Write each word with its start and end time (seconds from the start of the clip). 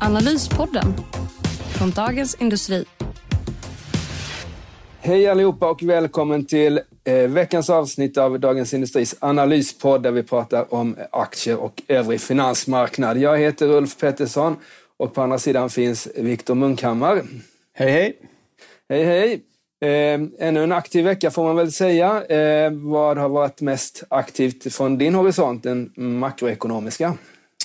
Analyspodden 0.00 0.94
från 1.78 1.90
Dagens 1.90 2.34
Industri. 2.34 2.84
Hej 5.00 5.28
allihopa 5.28 5.70
och 5.70 5.82
välkommen 5.82 6.46
till 6.46 6.80
eh, 7.04 7.14
veckans 7.14 7.70
avsnitt 7.70 8.18
av 8.18 8.40
Dagens 8.40 8.74
Industris 8.74 9.16
analyspodd 9.18 10.02
där 10.02 10.10
vi 10.10 10.22
pratar 10.22 10.74
om 10.74 10.96
aktier 11.12 11.56
och 11.56 11.82
övrig 11.88 12.20
finansmarknad. 12.20 13.18
Jag 13.18 13.38
heter 13.38 13.68
Ulf 13.68 13.98
Pettersson 13.98 14.56
och 14.96 15.14
på 15.14 15.22
andra 15.22 15.38
sidan 15.38 15.70
finns 15.70 16.08
Viktor 16.16 16.54
Munkhammar. 16.54 17.22
Hej 17.74 17.90
hej! 17.90 18.16
Hej 18.88 19.04
hej! 19.04 19.42
Eh, 19.80 20.46
ännu 20.48 20.62
en 20.62 20.72
aktiv 20.72 21.04
vecka 21.04 21.30
får 21.30 21.44
man 21.44 21.56
väl 21.56 21.72
säga. 21.72 22.24
Eh, 22.24 22.70
vad 22.72 23.18
har 23.18 23.28
varit 23.28 23.60
mest 23.60 24.02
aktivt 24.08 24.74
från 24.74 24.98
din 24.98 25.14
horisont, 25.14 25.62
den 25.62 25.92
makroekonomiska? 25.96 27.14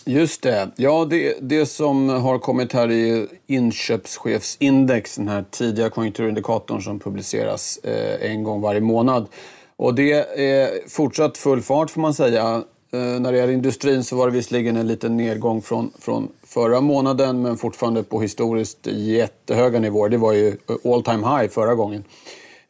Just 0.06 0.42
det. 0.42 0.70
Ja, 0.76 1.06
det, 1.10 1.38
det 1.42 1.66
som 1.66 2.10
har 2.10 2.40
kommit 2.40 2.74
här 2.74 2.92
är 2.92 3.28
inköpschefsindex, 3.48 5.16
den 5.16 5.28
här 5.28 5.46
tidiga 5.52 5.90
konjunkturindikatorn 5.90 6.82
som 6.82 7.00
publiceras 7.00 7.80
eh, 7.84 8.32
en 8.32 8.44
gång 8.44 8.62
varje 8.62 8.82
månad. 8.82 9.28
Och 9.76 9.96
det 9.96 10.12
är 10.40 10.90
fortsatt 10.90 11.38
full 11.38 11.62
fart 11.62 11.90
får 11.90 12.02
man 12.02 12.14
säga. 12.14 12.64
Eh, 12.94 13.00
när 13.00 13.32
det 13.32 13.38
gäller 13.38 13.54
industrin 13.54 14.04
så 14.04 14.16
var 14.16 14.28
det 14.28 14.34
visserligen 14.34 14.78
en 14.78 14.88
liten 14.88 15.18
nedgång 15.18 15.62
från, 15.62 15.92
från 16.00 16.28
förra 16.44 16.82
månaden 16.82 17.42
men 17.42 17.58
fortfarande 17.58 18.04
på 18.04 18.22
historiskt 18.22 18.88
jättehöga 18.88 19.80
nivåer. 19.80 20.10
Det 20.10 20.18
var 20.18 20.34
ju 20.34 20.48
eh, 20.48 20.92
all 20.94 21.04
time 21.04 21.28
high 21.28 21.50
förra 21.50 21.76
gången. 21.76 22.04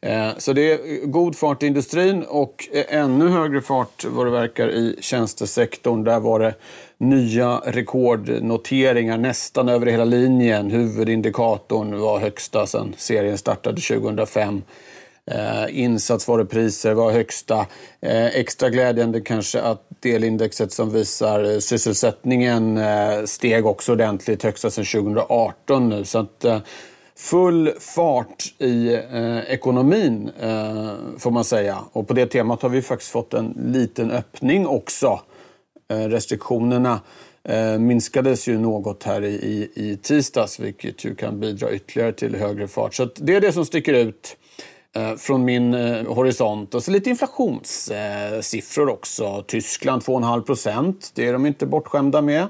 Eh, 0.04 0.30
så 0.38 0.52
det 0.52 0.72
är 0.72 1.06
god 1.06 1.36
fart 1.36 1.62
i 1.62 1.66
industrin 1.66 2.22
och 2.22 2.68
eh, 2.72 2.84
ännu 3.00 3.28
högre 3.28 3.60
fart 3.60 4.04
vad 4.04 4.26
det 4.26 4.30
verkar 4.30 4.68
i 4.68 4.96
tjänstesektorn. 5.00 6.04
Där 6.04 6.20
var 6.20 6.40
det 6.40 6.54
nya 6.98 7.62
rekordnoteringar 7.64 9.18
nästan 9.18 9.68
över 9.68 9.86
hela 9.86 10.04
linjen. 10.04 10.70
Huvudindikatorn 10.70 12.00
var 12.00 12.18
högsta 12.18 12.66
sedan 12.66 12.94
serien 12.98 13.38
startade 13.38 13.80
2005. 13.80 14.62
Eh, 15.30 15.80
insatsvarupriser 15.80 16.94
var 16.94 17.12
högsta. 17.12 17.66
Eh, 18.00 18.26
extra 18.26 18.70
glädjande 18.70 19.20
kanske 19.20 19.60
att 19.60 19.86
delindexet 20.00 20.72
som 20.72 20.90
visar 20.90 21.52
eh, 21.52 21.58
sysselsättningen 21.58 22.76
eh, 22.76 23.24
steg 23.24 23.66
också 23.66 23.92
ordentligt, 23.92 24.42
högsta 24.42 24.70
sedan 24.70 24.84
2018 24.84 25.88
nu. 25.88 26.04
Så 26.04 26.18
att, 26.18 26.44
eh, 26.44 26.58
full 27.16 27.70
fart 27.78 28.54
i 28.58 28.94
eh, 28.94 29.38
ekonomin 29.38 30.30
eh, 30.40 30.92
får 31.18 31.30
man 31.30 31.44
säga. 31.44 31.78
Och 31.92 32.08
på 32.08 32.14
det 32.14 32.26
temat 32.26 32.62
har 32.62 32.68
vi 32.68 32.82
faktiskt 32.82 33.10
fått 33.10 33.34
en 33.34 33.54
liten 33.72 34.10
öppning 34.10 34.66
också 34.66 35.20
Eh, 35.88 36.08
restriktionerna 36.08 37.00
eh, 37.48 37.78
minskades 37.78 38.48
ju 38.48 38.58
något 38.58 39.02
här 39.02 39.24
i, 39.24 39.70
i 39.74 39.98
tisdags 40.02 40.60
vilket 40.60 41.04
ju 41.04 41.14
kan 41.14 41.40
bidra 41.40 41.72
ytterligare 41.72 42.12
till 42.12 42.36
högre 42.36 42.68
fart. 42.68 42.94
Så 42.94 43.08
det 43.16 43.34
är 43.34 43.40
det 43.40 43.52
som 43.52 43.64
sticker 43.64 43.94
ut 43.94 44.36
eh, 44.96 45.14
från 45.14 45.44
min 45.44 45.74
eh, 45.74 46.06
horisont. 46.06 46.74
Och 46.74 46.82
så 46.82 46.90
lite 46.90 47.10
inflationssiffror 47.10 48.88
också. 48.88 49.44
Tyskland 49.46 50.02
2,5 50.02 50.42
procent. 50.42 51.12
Det 51.14 51.28
är 51.28 51.32
de 51.32 51.46
inte 51.46 51.66
bortskämda 51.66 52.22
med, 52.22 52.46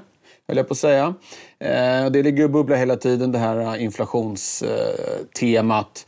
höll 0.47 0.57
jag 0.57 0.67
på 0.67 0.71
att 0.71 0.77
säga. 0.77 1.13
Eh, 1.59 2.05
det 2.11 2.23
ligger 2.23 2.43
och 2.43 2.49
bubblar 2.49 2.77
hela 2.77 2.95
tiden, 2.95 3.31
det 3.31 3.39
här 3.39 3.59
eh, 3.59 3.83
inflationstemat. 3.83 6.05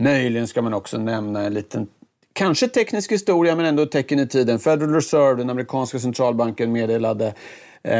Möjligen 0.00 0.48
ska 0.48 0.62
man 0.62 0.74
också 0.74 0.98
nämna 0.98 1.42
en 1.42 1.54
liten 1.54 1.86
kanske 2.32 2.68
teknisk 2.68 3.12
historia 3.12 3.56
men 3.56 3.64
ändå 3.64 3.82
ett 3.82 3.90
tecken 3.90 4.18
i 4.18 4.28
tiden. 4.28 4.58
Federal 4.58 4.94
Reserve, 4.94 5.34
den 5.34 5.50
amerikanska 5.50 5.98
centralbanken, 5.98 6.72
meddelade 6.72 7.34
eh, 7.82 7.94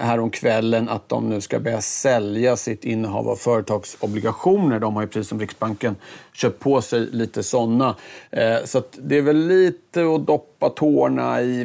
häromkvällen 0.00 0.88
att 0.88 1.08
de 1.08 1.28
nu 1.28 1.40
ska 1.40 1.60
börja 1.60 1.80
sälja 1.80 2.56
sitt 2.56 2.84
innehav 2.84 3.28
av 3.28 3.36
företagsobligationer. 3.36 4.80
De 4.80 4.94
har 4.94 5.02
ju 5.02 5.08
precis 5.08 5.28
som 5.28 5.40
Riksbanken 5.40 5.96
köpt 6.32 6.60
på 6.60 6.82
sig 6.82 7.00
lite 7.00 7.42
sådana. 7.42 7.96
Eh, 8.30 8.56
så 8.64 8.82
det 8.98 9.16
är 9.16 9.22
väl 9.22 9.46
lite 9.46 10.14
att 10.14 10.26
doppa 10.26 10.68
tårna 10.68 11.42
i 11.42 11.64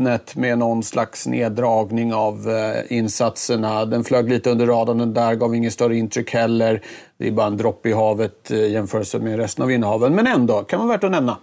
vattnet 0.00 0.36
med 0.36 0.58
någon 0.58 0.82
slags 0.82 1.26
neddragning 1.26 2.14
av 2.14 2.50
eh, 2.50 2.96
insatserna. 2.96 3.84
Den 3.84 4.04
flög 4.04 4.28
lite 4.28 4.50
under 4.50 4.66
radarn 4.66 5.14
där, 5.14 5.34
gav 5.34 5.54
ingen 5.54 5.70
större 5.70 5.96
intryck 5.96 6.30
heller. 6.30 6.82
Det 7.18 7.26
är 7.26 7.30
bara 7.32 7.46
en 7.46 7.56
droppe 7.56 7.88
i 7.88 7.92
havet 7.92 8.50
i 8.50 8.72
jämförelse 8.72 9.18
med 9.18 9.36
resten 9.36 9.64
av 9.64 9.70
innehaven. 9.70 10.14
Men 10.14 10.26
ändå, 10.26 10.62
kan 10.62 10.78
vara 10.78 10.88
värt 10.88 11.04
att 11.04 11.10
nämna. 11.10 11.36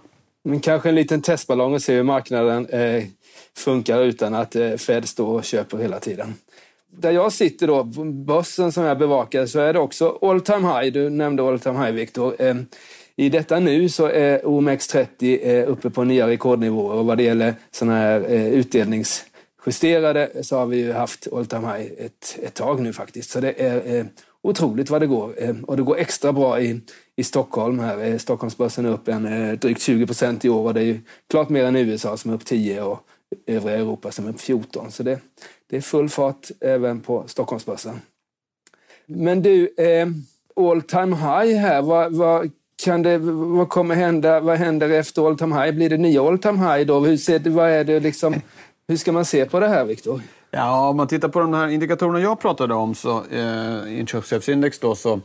Men 0.44 0.60
kanske 0.60 0.88
en 0.88 0.94
liten 0.94 1.22
testballong 1.22 1.74
och 1.74 1.82
se 1.82 1.94
hur 1.94 2.02
marknaden 2.02 2.66
eh, 2.66 3.04
funkar 3.56 4.00
utan 4.00 4.34
att 4.34 4.56
eh, 4.56 4.74
Fed 4.74 5.08
står 5.08 5.34
och 5.34 5.44
köper 5.44 5.78
hela 5.78 5.98
tiden. 5.98 6.34
Där 6.90 7.10
jag 7.10 7.32
sitter 7.32 7.66
då, 7.66 7.84
börsen 8.26 8.72
som 8.72 8.84
jag 8.84 8.98
bevakar, 8.98 9.46
så 9.46 9.60
är 9.60 9.72
det 9.72 9.78
också 9.78 10.18
all 10.22 10.40
time 10.40 10.68
high. 10.68 10.92
Du 10.92 11.10
nämnde 11.10 11.48
all 11.48 11.60
time 11.60 11.78
high, 11.78 11.92
Viktor. 11.92 12.34
Eh, 12.38 12.54
i 13.20 13.28
detta 13.28 13.60
nu 13.60 13.88
så 13.88 14.06
är 14.06 14.42
OMX30 14.42 15.38
eh, 15.42 15.70
uppe 15.70 15.90
på 15.90 16.04
nya 16.04 16.28
rekordnivåer 16.28 16.94
och 16.94 17.06
vad 17.06 17.16
det 17.18 17.22
gäller 17.22 17.54
sådana 17.70 17.96
här 17.96 18.20
eh, 18.30 18.46
utdelningsjusterade 18.46 20.30
så 20.42 20.56
har 20.56 20.66
vi 20.66 20.76
ju 20.76 20.92
haft 20.92 21.32
all 21.32 21.46
time 21.46 21.66
high 21.66 21.92
ett, 21.98 22.38
ett 22.42 22.54
tag 22.54 22.80
nu 22.80 22.92
faktiskt. 22.92 23.30
Så 23.30 23.40
det 23.40 23.52
är 23.62 23.96
eh, 23.96 24.06
otroligt 24.42 24.90
vad 24.90 25.02
det 25.02 25.06
går. 25.06 25.34
Och 25.66 25.76
det 25.76 25.82
går 25.82 25.98
extra 25.98 26.32
bra 26.32 26.60
i, 26.60 26.80
i 27.16 27.24
Stockholm. 27.24 27.78
Här. 27.78 28.18
Stockholmsbörsen 28.18 28.86
är 28.86 28.90
upp 28.90 29.08
en, 29.08 29.58
drygt 29.58 29.82
20 29.82 30.06
procent 30.06 30.44
i 30.44 30.48
år 30.48 30.66
och 30.66 30.74
det 30.74 30.80
är 30.80 30.84
ju 30.84 31.00
klart 31.30 31.48
mer 31.48 31.64
än 31.64 31.76
USA 31.76 32.16
som 32.16 32.30
är 32.30 32.34
upp 32.34 32.44
10 32.44 32.82
och 32.82 33.00
övriga 33.46 33.76
Europa 33.76 34.10
som 34.10 34.26
är 34.26 34.30
upp 34.30 34.40
14. 34.40 34.92
Så 34.92 35.02
det, 35.02 35.20
det 35.70 35.76
är 35.76 35.80
full 35.80 36.08
fart 36.08 36.50
även 36.60 37.00
på 37.00 37.24
Stockholmsbörsen. 37.26 38.00
Men 39.06 39.42
du, 39.42 39.74
all 40.56 40.82
time 40.82 41.16
high 41.16 41.56
här, 41.56 41.82
vad, 41.82 42.16
vad, 42.16 42.50
kan 42.84 43.02
det, 43.02 43.18
vad 43.18 43.68
kommer 43.68 43.94
hända? 43.94 44.40
Vad 44.40 44.56
händer 44.56 44.90
efter 44.90 45.28
all 45.28 45.38
time 45.38 45.62
high? 45.62 45.76
Blir 45.76 45.90
det 45.90 45.96
nya 45.96 46.22
all 46.22 46.38
time 46.38 46.58
high 46.58 46.86
då? 46.86 47.00
Hur, 47.00 47.16
ser, 47.16 47.50
vad 47.50 47.70
är 47.70 47.84
det 47.84 48.00
liksom, 48.00 48.34
hur 48.88 48.96
ska 48.96 49.12
man 49.12 49.24
se 49.24 49.44
på 49.44 49.60
det 49.60 49.68
här, 49.68 49.84
Viktor? 49.84 50.22
Ja, 50.50 50.88
om 50.88 50.96
man 50.96 51.06
tittar 51.06 51.28
på 51.28 51.40
de 51.40 51.54
här 51.54 51.68
indikatorerna 51.68 52.20
jag 52.20 52.40
pratade 52.40 52.74
om, 52.74 52.94
så 52.94 53.22
eh, 53.30 53.98
inköpschefsindex 53.98 54.78
då, 54.78 54.94
så 54.94 55.20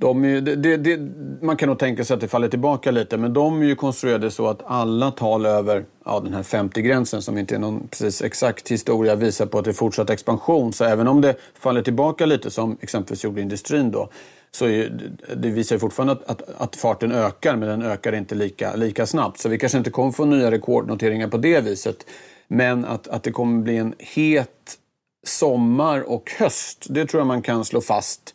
de 0.00 0.24
är, 0.24 0.40
det, 0.40 0.76
det, 0.76 1.00
man 1.42 1.56
kan 1.56 1.68
nog 1.68 1.78
tänka 1.78 2.04
sig 2.04 2.14
att 2.14 2.20
det 2.20 2.28
faller 2.28 2.48
tillbaka 2.48 2.90
lite, 2.90 3.16
men 3.16 3.32
de 3.32 3.62
är 3.62 3.66
ju 3.66 3.74
konstruerade 3.74 4.30
så 4.30 4.46
att 4.46 4.62
alla 4.66 5.10
tal 5.10 5.46
över 5.46 5.84
ja, 6.04 6.20
den 6.20 6.34
här 6.34 6.42
50-gränsen, 6.42 7.22
som 7.22 7.38
inte 7.38 7.54
är 7.54 7.58
någon 7.58 7.88
precis 7.88 8.22
exakt 8.22 8.68
historia, 8.70 9.14
visar 9.14 9.46
på 9.46 9.58
att 9.58 9.64
det 9.64 9.70
är 9.70 9.72
fortsatt 9.72 10.10
expansion. 10.10 10.72
Så 10.72 10.84
även 10.84 11.08
om 11.08 11.20
det 11.20 11.36
faller 11.58 11.82
tillbaka 11.82 12.26
lite, 12.26 12.50
som 12.50 12.76
exempelvis 12.80 13.24
gjorde 13.24 13.40
industrin 13.40 13.90
då, 13.90 14.08
så 14.56 14.66
är, 14.66 15.10
det 15.36 15.48
visar 15.48 15.76
ju 15.76 15.80
fortfarande 15.80 16.12
att, 16.12 16.24
att, 16.30 16.42
att, 16.58 16.76
farten 16.76 17.12
ökar, 17.12 17.56
men 17.56 17.68
den 17.68 17.82
ökar 17.82 18.12
inte 18.12 18.34
lika, 18.34 18.74
lika 18.74 19.06
snabbt. 19.06 19.40
Så 19.40 19.48
vi 19.48 19.58
kanske 19.58 19.78
inte 19.78 19.90
kommer 19.90 20.12
få 20.12 20.24
nya 20.24 20.50
rekordnoteringar 20.50 21.28
på 21.28 21.36
det 21.36 21.60
viset. 21.60 22.06
Men 22.48 22.84
att, 22.84 23.08
att 23.08 23.22
det 23.22 23.32
kommer 23.32 23.62
bli 23.62 23.76
en 23.76 23.94
het 23.98 24.78
sommar 25.26 26.00
och 26.00 26.30
höst, 26.38 26.86
det 26.90 27.06
tror 27.06 27.20
jag 27.20 27.26
man 27.26 27.42
kan 27.42 27.64
slå 27.64 27.80
fast. 27.80 28.34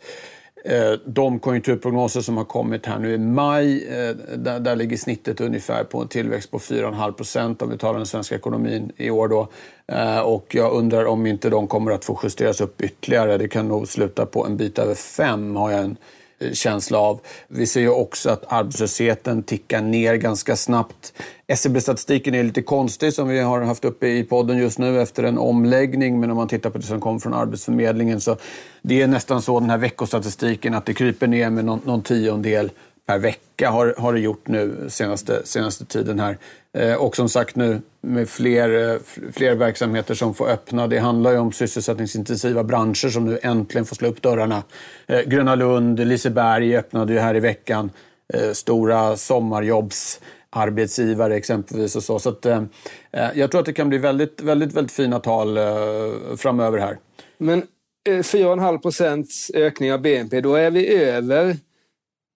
Eh, 0.64 0.94
de 1.06 1.40
konjunkturprognoser 1.40 2.22
som 2.22 2.38
har 2.38 2.44
kommit 2.44 2.86
här 2.86 3.00
nu 3.00 3.14
i 3.14 3.18
maj, 3.18 3.88
eh, 3.88 4.16
där, 4.38 4.60
där 4.60 4.76
ligger 4.76 4.98
snittet 4.98 5.42
ungefär 5.42 5.84
på 5.84 6.02
en 6.02 6.08
tillväxt 6.08 6.52
på 6.52 6.60
4,5 6.60 7.12
procent 7.12 7.62
om 7.62 7.70
vi 7.70 7.78
talar 7.78 7.98
den 7.98 8.06
svenska 8.06 8.36
ekonomin 8.36 8.92
i 8.98 9.10
år. 9.10 9.28
Då. 9.28 9.48
Eh, 9.88 10.20
och 10.20 10.56
jag 10.56 10.74
undrar 10.74 11.06
om 11.06 11.26
inte 11.26 11.50
de 11.50 11.68
kommer 11.68 11.92
att 11.92 12.06
få 12.06 12.20
justeras 12.24 12.62
upp 12.62 12.82
ytterligare. 12.82 13.38
Det 13.38 13.48
kan 13.48 13.68
nog 13.68 13.88
sluta 13.88 14.26
på 14.26 14.46
en 14.46 14.58
bit 14.58 14.80
över 14.80 14.96
5 14.96 15.56
har 15.56 15.72
jag 15.72 15.80
en 15.80 15.98
känsla 16.54 17.00
av. 17.00 17.20
Vi 17.48 17.68
ser 17.68 17.82
ju 17.82 17.90
också 17.90 18.30
att 18.30 18.44
arbetslösheten 18.48 19.44
tickar 19.44 19.82
ner 19.82 20.16
ganska 20.16 20.56
snabbt. 20.56 21.14
SCB-statistiken 21.48 22.36
är 22.36 22.44
lite 22.44 22.62
konstig 22.62 23.14
som 23.14 23.28
vi 23.28 23.40
har 23.40 23.62
haft 23.62 23.86
uppe 23.86 24.08
i 24.08 24.24
podden 24.24 24.58
just 24.58 24.80
nu 24.80 25.02
efter 25.02 25.24
en 25.24 25.38
omläggning. 25.38 26.20
Men 26.20 26.32
om 26.32 26.38
man 26.38 26.48
tittar 26.48 26.70
på 26.70 26.78
det 26.78 26.84
som 26.84 27.02
kommer 27.02 27.20
från 27.20 27.34
Arbetsförmedlingen 27.34 28.22
så 28.22 28.38
det 28.82 29.02
är 29.02 29.08
nästan 29.08 29.42
så 29.42 29.60
den 29.60 29.70
här 29.70 29.78
veckostatistiken 29.78 30.74
att 30.74 30.86
det 30.86 30.94
kryper 30.94 31.28
ner 31.28 31.50
med 31.50 31.66
någon, 31.66 31.82
någon 31.86 32.02
tiondel 32.02 32.72
per 33.12 33.20
vecka 33.20 33.70
har, 33.70 33.96
har 33.98 34.14
det 34.14 34.20
gjort 34.20 34.48
nu 34.48 34.86
senaste, 34.90 35.46
senaste 35.46 35.86
tiden 35.86 36.20
här. 36.20 36.38
Eh, 36.78 36.94
och 36.94 37.16
som 37.16 37.30
sagt 37.30 37.56
nu 37.56 37.82
med 38.02 38.30
fler, 38.30 38.94
eh, 38.94 39.00
fler 39.34 39.56
verksamheter 39.56 40.14
som 40.14 40.34
får 40.34 40.50
öppna. 40.50 40.88
Det 40.88 41.00
handlar 41.00 41.32
ju 41.32 41.38
om 41.38 41.52
sysselsättningsintensiva 41.52 42.64
branscher 42.64 43.10
som 43.10 43.26
nu 43.26 43.40
äntligen 43.44 43.86
får 43.86 43.96
slå 43.96 44.08
upp 44.08 44.22
dörrarna. 44.22 44.64
Eh, 45.08 45.22
Gröna 45.22 45.56
Lund, 45.56 46.00
Liseberg 46.00 46.78
öppnade 46.78 47.14
ju 47.14 47.20
här 47.20 47.36
i 47.36 47.40
veckan. 47.40 47.92
Eh, 48.34 48.52
stora 48.52 49.18
sommarjobbs 49.18 50.20
arbetsgivare 50.50 51.36
exempelvis. 51.36 51.96
Och 51.96 52.04
så. 52.04 52.20
Så 52.20 52.30
att, 52.30 52.46
eh, 52.46 52.64
eh, 53.12 53.30
jag 53.36 53.52
tror 53.52 53.60
att 53.60 53.66
det 53.66 53.74
kan 53.74 53.90
bli 53.90 53.98
väldigt, 53.98 54.42
väldigt, 54.42 54.74
väldigt 54.74 54.92
fina 54.92 55.20
tal 55.20 55.58
eh, 55.58 55.64
framöver 56.38 56.78
här. 56.80 56.98
Men 57.38 57.60
eh, 58.10 58.14
4,5 58.14 58.78
procents 58.78 59.52
ökning 59.54 59.94
av 59.94 60.02
BNP, 60.02 60.42
då 60.42 60.56
är 60.56 60.72
vi 60.72 60.94
över 60.94 61.58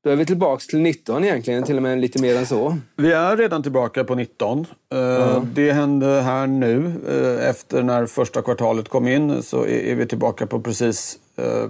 då 0.05 0.11
är 0.11 0.15
vi 0.15 0.25
tillbaka 0.25 0.61
till 0.69 0.81
19 0.81 1.23
egentligen, 1.23 1.63
till 1.63 1.77
och 1.77 1.83
med 1.83 1.99
lite 1.99 2.21
mer 2.21 2.35
än 2.37 2.45
så. 2.45 2.77
Vi 2.95 3.11
är 3.11 3.37
redan 3.37 3.63
tillbaka 3.63 4.03
på 4.03 4.15
19. 4.15 4.65
Mm. 4.93 5.47
Det 5.53 5.71
hände 5.71 6.21
här 6.21 6.47
nu. 6.47 6.93
Efter 7.41 7.83
när 7.83 8.05
första 8.05 8.41
kvartalet 8.41 8.89
kom 8.89 9.07
in 9.07 9.43
så 9.43 9.65
är 9.65 9.95
vi 9.95 10.05
tillbaka 10.05 10.47
på 10.47 10.61
precis 10.61 11.19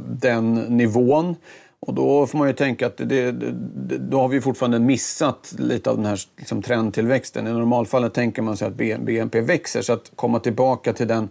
den 0.07 0.53
nivån. 0.53 1.35
Och 1.79 1.93
då 1.93 2.27
får 2.27 2.37
man 2.37 2.47
ju 2.47 2.53
tänka 2.53 2.87
att 2.87 2.97
det, 2.97 3.31
det, 3.31 3.53
då 3.97 4.19
har 4.19 4.27
vi 4.27 4.41
fortfarande 4.41 4.79
missat 4.79 5.55
lite 5.57 5.89
av 5.89 5.95
den 5.95 6.05
här 6.05 6.19
liksom, 6.37 6.61
trendtillväxten. 6.61 7.47
I 7.47 7.51
normalfallet 7.51 8.13
tänker 8.13 8.41
man 8.41 8.57
sig 8.57 8.67
att 8.67 8.75
BNP 8.75 9.41
växer, 9.41 9.81
så 9.81 9.93
att 9.93 10.11
komma 10.15 10.39
tillbaka 10.39 10.93
till 10.93 11.07
den 11.07 11.29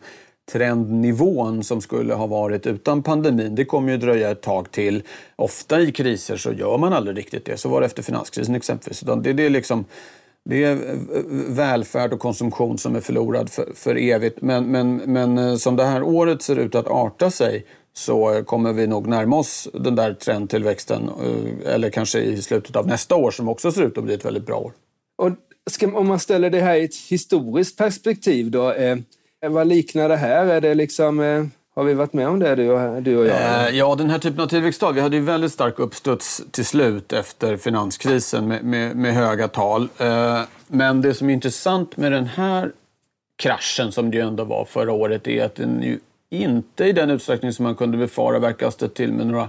trendnivån 0.53 1.65
som 1.65 1.81
skulle 1.81 2.15
ha 2.15 2.27
varit 2.27 2.67
utan 2.67 3.03
pandemin, 3.03 3.55
det 3.55 3.65
kommer 3.65 3.93
ju 3.93 3.99
dröja 3.99 4.31
ett 4.31 4.43
tag 4.43 4.71
till. 4.71 5.03
Ofta 5.37 5.81
i 5.81 5.93
kriser 5.93 6.37
så 6.37 6.53
gör 6.53 6.79
man 6.79 6.93
aldrig 6.93 7.19
riktigt 7.19 7.45
det. 7.45 7.57
Så 7.57 7.69
var 7.69 7.81
det 7.81 7.87
efter 7.87 8.03
finanskrisen 8.03 8.55
exempelvis. 8.55 9.01
Det, 9.01 9.33
det, 9.33 9.47
är 9.47 9.51
liksom, 9.51 9.85
det 10.45 10.65
är 10.65 10.73
eh, 10.73 10.91
eh, 10.91 11.25
välfärd 11.49 12.13
och 12.13 12.21
konsumtion 12.21 12.79
som 12.79 12.97
är 12.97 13.01
förlorad 13.01 13.51
för, 13.51 13.73
för 13.75 13.97
evigt. 13.97 14.43
Men, 14.43 14.65
men, 14.67 14.97
men 14.97 15.39
eh, 15.39 15.57
som 15.57 15.77
det 15.77 15.85
här 15.85 16.03
året 16.03 16.43
ser 16.43 16.57
ut 16.57 16.75
att 16.75 16.87
arta 16.87 17.31
sig 17.31 17.67
så 17.93 18.43
kommer 18.47 18.73
vi 18.73 18.87
nog 18.87 19.07
närma 19.07 19.37
oss 19.37 19.69
den 19.75 19.95
där 19.97 20.15
trendtillväxten. 20.15 21.11
Eller 21.67 21.91
kanske 21.91 22.21
i 22.21 22.43
slutet 22.43 22.77
av 22.77 22.87
nästa 22.87 23.17
år 23.17 23.31
som 23.31 23.49
också 23.49 23.73
ser 23.73 23.83
ut 23.83 23.99
att 23.99 24.05
bli 24.05 24.15
ett 24.15 24.25
väldigt 24.25 24.47
bra 24.47 24.57
år. 24.57 24.73
Och 25.17 25.31
ska, 25.71 25.99
om 25.99 26.07
man 26.07 26.21
ställer 26.21 26.51
det 26.51 26.61
här 26.61 26.75
i 26.75 26.85
ett 26.85 26.97
historiskt 26.97 27.79
perspektiv 27.79 28.51
då. 28.51 28.73
Eh, 28.73 28.97
Eh, 29.45 29.51
vad 29.51 29.67
liknar 29.67 30.09
det 30.09 30.17
här? 30.17 30.47
Är 30.47 30.61
det 30.61 30.75
liksom... 30.75 31.21
Eh, 31.21 31.45
har 31.77 31.85
vi 31.85 31.95
varit 31.95 32.13
med 32.13 32.29
om 32.29 32.39
det, 32.39 32.55
du 32.55 32.71
och, 32.71 33.03
du 33.03 33.17
och 33.17 33.27
jag? 33.27 33.69
Eh, 33.69 33.77
ja, 33.77 33.95
den 33.95 34.11
här 34.11 34.19
typen 34.19 34.41
av 34.41 34.47
tillväxttal. 34.47 34.95
Vi 34.95 35.01
hade 35.01 35.17
ju 35.17 35.23
väldigt 35.23 35.53
stark 35.53 35.79
uppstuds 35.79 36.43
till 36.51 36.65
slut 36.65 37.13
efter 37.13 37.57
finanskrisen 37.57 38.49
med, 38.49 38.65
med, 38.65 38.97
med 38.97 39.15
höga 39.15 39.49
tal. 39.49 39.89
Eh, 39.99 40.41
men 40.67 41.03
det 41.03 41.15
som 41.15 41.31
är 41.31 41.35
intressant 41.35 41.97
med 41.97 42.13
den 42.13 42.27
här 42.27 42.73
kraschen 43.39 43.93
som 43.93 44.11
det 44.11 44.17
ju 44.17 44.23
ändå 44.23 44.45
var 44.45 44.65
förra 44.65 44.93
året 44.93 45.27
är 45.27 45.45
att 45.45 45.55
den 45.55 45.83
ju 45.83 45.99
inte 46.31 46.85
i 46.85 46.93
den 46.93 47.11
utsträckning 47.11 47.53
som 47.53 47.63
man 47.63 47.75
kunde 47.75 47.99
befara 47.99 48.39
verkar 48.39 48.67
ha 48.67 48.71
stött 48.71 48.95
till 48.95 49.13
med 49.13 49.27
några 49.27 49.49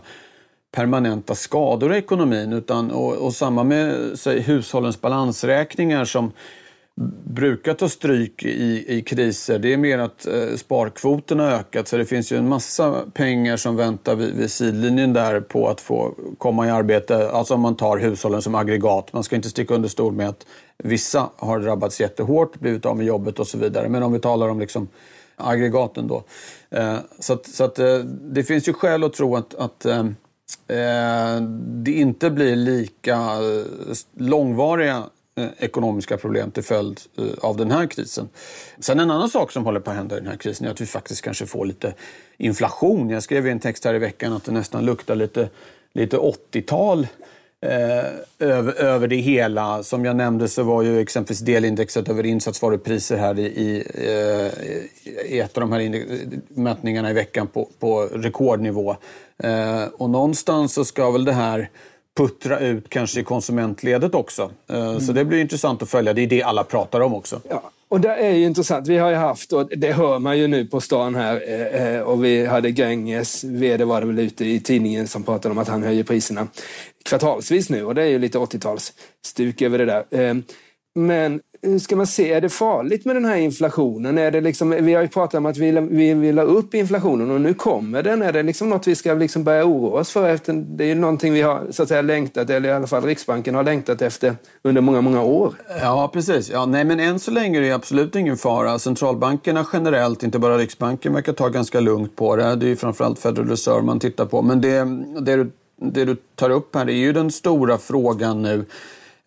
permanenta 0.75 1.35
skador 1.35 1.93
i 1.93 1.97
ekonomin. 1.97 2.53
Utan, 2.53 2.91
och, 2.91 3.13
och 3.13 3.33
samma 3.33 3.63
med 3.63 4.11
säg, 4.19 4.39
hushållens 4.39 5.01
balansräkningar 5.01 6.05
som 6.05 6.31
brukar 7.23 7.73
ta 7.73 7.89
stryk 7.89 8.43
i, 8.43 8.85
i 8.97 9.01
kriser. 9.01 9.59
Det 9.59 9.73
är 9.73 9.77
mer 9.77 9.97
att 9.97 10.27
eh, 10.27 10.55
sparkvoten 10.55 11.39
har 11.39 11.47
ökat 11.47 11.87
så 11.87 11.97
det 11.97 12.05
finns 12.05 12.31
ju 12.31 12.37
en 12.37 12.49
massa 12.49 13.03
pengar 13.13 13.57
som 13.57 13.75
väntar 13.75 14.15
vid, 14.15 14.35
vid 14.35 14.51
sidlinjen 14.51 15.13
där 15.13 15.41
på 15.41 15.69
att 15.69 15.81
få 15.81 16.13
komma 16.37 16.67
i 16.67 16.69
arbete. 16.69 17.29
Alltså 17.29 17.53
om 17.53 17.61
man 17.61 17.75
tar 17.75 17.97
hushållen 17.97 18.41
som 18.41 18.55
aggregat. 18.55 19.13
Man 19.13 19.23
ska 19.23 19.35
inte 19.35 19.49
sticka 19.49 19.73
under 19.73 19.89
stol 19.89 20.13
med 20.13 20.29
att 20.29 20.45
vissa 20.77 21.29
har 21.35 21.59
drabbats 21.59 22.01
jättehårt, 22.01 22.59
blivit 22.59 22.85
av 22.85 22.97
med 22.97 23.05
jobbet 23.05 23.39
och 23.39 23.47
så 23.47 23.57
vidare. 23.57 23.89
Men 23.89 24.03
om 24.03 24.13
vi 24.13 24.19
talar 24.19 24.49
om 24.49 24.59
liksom 24.59 24.87
aggregaten 25.35 26.07
då. 26.07 26.23
Eh, 26.69 26.97
så 27.19 27.33
att, 27.33 27.45
så 27.45 27.63
att 27.63 27.79
eh, 27.79 27.97
det 28.21 28.43
finns 28.43 28.67
ju 28.67 28.73
skäl 28.73 29.03
att 29.03 29.13
tro 29.13 29.35
att, 29.35 29.55
att 29.55 29.85
eh, 29.85 29.99
eh 30.67 31.41
det 31.57 31.91
inte 31.91 32.29
blir 32.29 32.55
lika 32.55 33.15
eh, 33.15 33.95
långvariga 34.17 35.03
Eh, 35.37 35.47
ekonomiska 35.57 36.17
problem 36.17 36.51
till 36.51 36.63
följd 36.63 37.01
eh, 37.17 37.25
av 37.41 37.57
den 37.57 37.71
här 37.71 37.87
krisen. 37.87 38.29
Sen 38.79 38.99
en 38.99 39.11
annan 39.11 39.29
sak 39.29 39.51
som 39.51 39.65
håller 39.65 39.79
på 39.79 39.91
att 39.91 39.97
hända 39.97 40.17
i 40.17 40.19
den 40.19 40.29
här 40.29 40.37
krisen 40.37 40.67
är 40.67 40.71
att 40.71 40.81
vi 40.81 40.85
faktiskt 40.85 41.21
kanske 41.21 41.45
får 41.45 41.65
lite 41.65 41.93
inflation. 42.37 43.09
Jag 43.09 43.23
skrev 43.23 43.47
i 43.47 43.51
en 43.51 43.59
text 43.59 43.85
här 43.85 43.93
i 43.93 43.99
veckan 43.99 44.33
att 44.33 44.43
det 44.43 44.51
nästan 44.51 44.85
luktar 44.85 45.15
lite, 45.15 45.49
lite 45.93 46.17
80-tal 46.17 47.07
Eh, 47.61 48.05
över, 48.39 48.73
över 48.73 49.07
det 49.07 49.15
hela. 49.15 49.83
Som 49.83 50.05
jag 50.05 50.15
nämnde 50.15 50.47
så 50.47 50.63
var 50.63 50.83
ju 50.83 50.99
exempelvis 50.99 51.39
delindexet 51.39 52.09
över 52.09 52.25
insatsvarupriser 52.25 53.17
här 53.17 53.39
i, 53.39 53.45
i, 53.45 53.83
eh, 53.93 55.31
i 55.31 55.39
ett 55.39 55.57
av 55.57 55.61
de 55.61 55.71
här 55.71 56.05
mätningarna 56.59 57.09
i 57.09 57.13
veckan 57.13 57.47
på, 57.47 57.69
på 57.79 58.01
rekordnivå. 58.01 58.95
Eh, 59.37 59.83
och 59.97 60.09
någonstans 60.09 60.73
så 60.73 60.85
ska 60.85 61.11
väl 61.11 61.25
det 61.25 61.33
här 61.33 61.69
puttra 62.15 62.59
ut 62.59 62.89
kanske 62.89 63.19
i 63.19 63.23
konsumentledet 63.23 64.15
också. 64.15 64.51
Mm. 64.69 64.99
Så 65.01 65.11
det 65.11 65.25
blir 65.25 65.41
intressant 65.41 65.81
att 65.81 65.89
följa. 65.89 66.13
Det 66.13 66.21
är 66.21 66.27
det 66.27 66.43
alla 66.43 66.63
pratar 66.63 66.99
om 66.99 67.13
också. 67.13 67.41
Ja. 67.49 67.71
Och 67.87 68.01
det 68.01 68.15
är 68.15 68.31
ju 68.31 68.45
intressant. 68.45 68.87
Vi 68.87 68.97
har 68.97 69.09
ju 69.09 69.15
haft, 69.15 69.53
och 69.53 69.69
det 69.77 69.91
hör 69.91 70.19
man 70.19 70.37
ju 70.37 70.47
nu 70.47 70.65
på 70.65 70.81
stan 70.81 71.15
här, 71.15 72.03
och 72.03 72.25
vi 72.25 72.45
hade 72.45 72.71
Gränges 72.71 73.43
VD 73.43 73.83
var 73.83 74.01
det 74.01 74.07
väl 74.07 74.19
ute 74.19 74.45
i 74.45 74.59
tidningen 74.59 75.07
som 75.07 75.23
pratade 75.23 75.51
om 75.51 75.57
att 75.57 75.67
han 75.67 75.83
höjer 75.83 76.03
priserna 76.03 76.47
kvartalsvis 77.05 77.69
nu 77.69 77.85
och 77.85 77.95
det 77.95 78.01
är 78.01 78.07
ju 78.07 78.19
lite 78.19 78.37
80-talsstuk 78.37 79.65
över 79.65 79.77
det 79.77 79.85
där. 79.85 80.43
Men 80.97 81.39
hur 81.61 81.79
ska 81.79 81.95
man 81.95 82.07
se, 82.07 82.33
är 82.33 82.41
det 82.41 82.49
farligt 82.49 83.05
med 83.05 83.15
den 83.15 83.25
här 83.25 83.35
inflationen? 83.35 84.17
Är 84.17 84.31
det 84.31 84.41
liksom, 84.41 84.69
vi 84.69 84.93
har 84.93 85.01
ju 85.01 85.07
pratat 85.07 85.37
om 85.37 85.45
att 85.45 85.57
vi, 85.57 85.71
vi 85.71 86.13
vill 86.13 86.37
ha 86.37 86.45
upp 86.45 86.73
inflationen 86.73 87.31
och 87.31 87.41
nu 87.41 87.53
kommer 87.53 88.03
den. 88.03 88.21
Är 88.21 88.33
det 88.33 88.43
liksom 88.43 88.69
något 88.69 88.87
vi 88.87 88.95
ska 88.95 89.13
liksom 89.13 89.43
börja 89.43 89.65
oroa 89.65 89.99
oss 89.99 90.11
för? 90.11 90.29
Efter, 90.29 90.53
det 90.53 90.83
är 90.83 90.87
ju 90.87 90.95
någonting 90.95 91.33
vi 91.33 91.41
har 91.41 91.67
så 91.71 91.83
att 91.83 91.89
säga, 91.89 92.01
längtat, 92.01 92.49
eller 92.49 92.69
i 92.69 92.71
alla 92.71 92.87
fall 92.87 93.03
Riksbanken 93.03 93.55
har 93.55 93.63
längtat 93.63 94.01
efter 94.01 94.35
under 94.61 94.81
många, 94.81 95.01
många 95.01 95.23
år. 95.23 95.53
Ja, 95.81 96.09
precis. 96.13 96.49
Ja, 96.49 96.65
nej, 96.65 96.85
men 96.85 96.99
än 96.99 97.19
så 97.19 97.31
länge 97.31 97.57
är 97.57 97.61
det 97.61 97.71
absolut 97.71 98.15
ingen 98.15 98.37
fara. 98.37 98.79
Centralbankerna 98.79 99.67
generellt, 99.73 100.23
inte 100.23 100.39
bara 100.39 100.57
Riksbanken, 100.57 101.13
verkar 101.13 101.33
ta 101.33 101.49
ganska 101.49 101.79
lugnt 101.79 102.15
på 102.15 102.35
det. 102.35 102.55
Det 102.55 102.65
är 102.65 102.69
ju 102.69 102.75
framförallt 102.75 103.19
Federal 103.19 103.49
Reserve 103.49 103.81
man 103.81 103.99
tittar 103.99 104.25
på. 104.25 104.41
Men 104.41 104.61
det, 104.61 104.87
det 105.21 105.35
du 105.35 105.51
det 105.77 106.05
du 106.05 106.15
tar 106.35 106.49
upp 106.49 106.75
här 106.75 106.89
är 106.89 106.93
ju 106.93 107.13
den 107.13 107.31
stora 107.31 107.77
frågan 107.77 108.41
nu. 108.41 108.65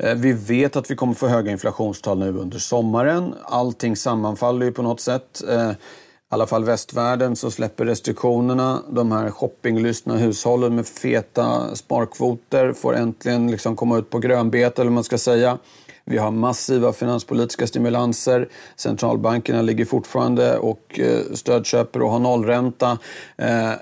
Eh, 0.03 0.15
vi 0.15 0.33
vet 0.33 0.77
att 0.77 0.91
vi 0.91 0.95
kommer 0.95 1.15
få 1.15 1.27
höga 1.27 1.51
inflationstal 1.51 2.19
nu 2.19 2.39
under 2.39 2.59
sommaren. 2.59 3.35
Allting 3.45 3.97
sammanfaller 3.97 4.67
ju 4.67 4.73
på 4.73 4.83
något 4.83 5.01
sätt. 5.01 5.43
Eh, 5.49 5.71
I 5.71 5.75
alla 6.29 6.47
fall 6.47 6.65
västvärlden 6.65 7.37
så 7.37 7.51
släpper 7.51 7.85
restriktionerna. 7.85 8.83
De 8.91 9.13
här 9.13 9.31
shoppinglystna 9.31 10.17
hushållen 10.17 10.75
med 10.75 10.87
feta 10.87 11.77
sparkvoter 11.77 12.73
får 12.73 12.97
äntligen 12.97 13.51
liksom 13.51 13.77
komma 13.77 13.99
ut 13.99 14.11
på 14.11 14.19
grönbete 14.19 14.83
eller 14.83 14.91
vad 14.91 14.95
man 14.95 15.05
ska 15.05 15.19
säga. 15.19 15.59
Vi 16.05 16.19
har 16.19 16.31
massiva 16.31 16.93
finanspolitiska 16.93 17.67
stimulanser. 17.67 18.49
Centralbankerna 18.77 19.63
ligger 19.63 19.85
fortfarande 19.85 20.59
och 20.59 21.01
eh, 21.01 21.21
stödköper 21.35 22.03
och 22.03 22.11
har 22.11 22.19
nollränta. 22.19 22.99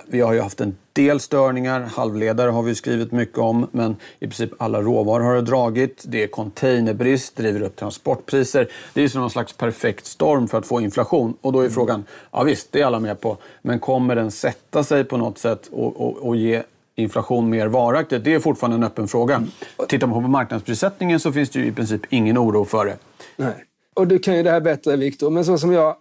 Vi 0.06 0.20
har 0.20 0.32
ju 0.32 0.40
haft 0.40 0.61
en 0.61 0.76
del 0.97 1.21
störningar. 1.21 1.81
Halvledare 1.81 2.50
har 2.50 2.62
vi 2.62 2.75
skrivit 2.75 3.12
mycket 3.12 3.38
om, 3.38 3.67
men 3.73 3.97
i 4.19 4.26
princip 4.26 4.50
alla 4.59 4.83
råvaror 4.83 5.25
har 5.25 5.35
det 5.35 5.43
dragit. 5.43 6.05
Det 6.07 6.23
är 6.23 6.26
containerbrist, 6.26 7.37
driver 7.37 7.62
upp 7.62 7.76
transportpriser. 7.76 8.69
Det 8.95 9.03
är 9.03 9.09
som 9.09 9.21
någon 9.21 9.31
slags 9.31 9.53
perfekt 9.53 10.07
storm 10.07 10.49
för 10.49 10.59
att 10.59 10.67
få 10.67 10.81
inflation. 10.81 11.37
Och 11.41 11.53
då 11.53 11.61
är 11.61 11.69
frågan, 11.69 12.05
ja 12.33 12.43
visst, 12.43 12.73
det 12.73 12.81
är 12.81 12.87
alla 12.87 13.00
med 13.00 13.21
på, 13.21 13.37
men 13.62 13.79
kommer 13.79 14.17
den 14.17 14.31
sätta 14.31 14.85
sig 14.85 15.05
på 15.05 15.17
något 15.17 15.38
sätt 15.38 15.69
och, 15.73 16.00
och, 16.00 16.17
och 16.17 16.37
ge 16.37 16.62
inflation 16.95 17.50
mer 17.50 17.67
varaktigt? 17.67 18.25
Det 18.25 18.35
är 18.35 18.41
fortfarande 18.41 18.76
en 18.76 18.85
öppen 18.85 19.09
fråga. 19.09 19.35
Mm. 19.35 19.49
Tittar 19.88 20.07
man 20.07 20.23
på 20.23 20.29
marknadsprissättningen 20.29 21.21
så 21.21 21.33
finns 21.33 21.50
det 21.50 21.59
ju 21.59 21.67
i 21.67 21.73
princip 21.73 22.03
ingen 22.11 22.38
oro 22.38 22.65
för 22.65 22.87
det. 22.87 22.97
Nej. 23.37 23.65
Och 23.95 24.07
du 24.07 24.19
kan 24.19 24.37
ju 24.37 24.43
det 24.43 24.50
här 24.50 24.61
bättre, 24.61 24.97
Viktor, 24.97 25.31
men 25.31 25.45
så 25.45 25.59
som 25.59 25.73
jag 25.73 25.97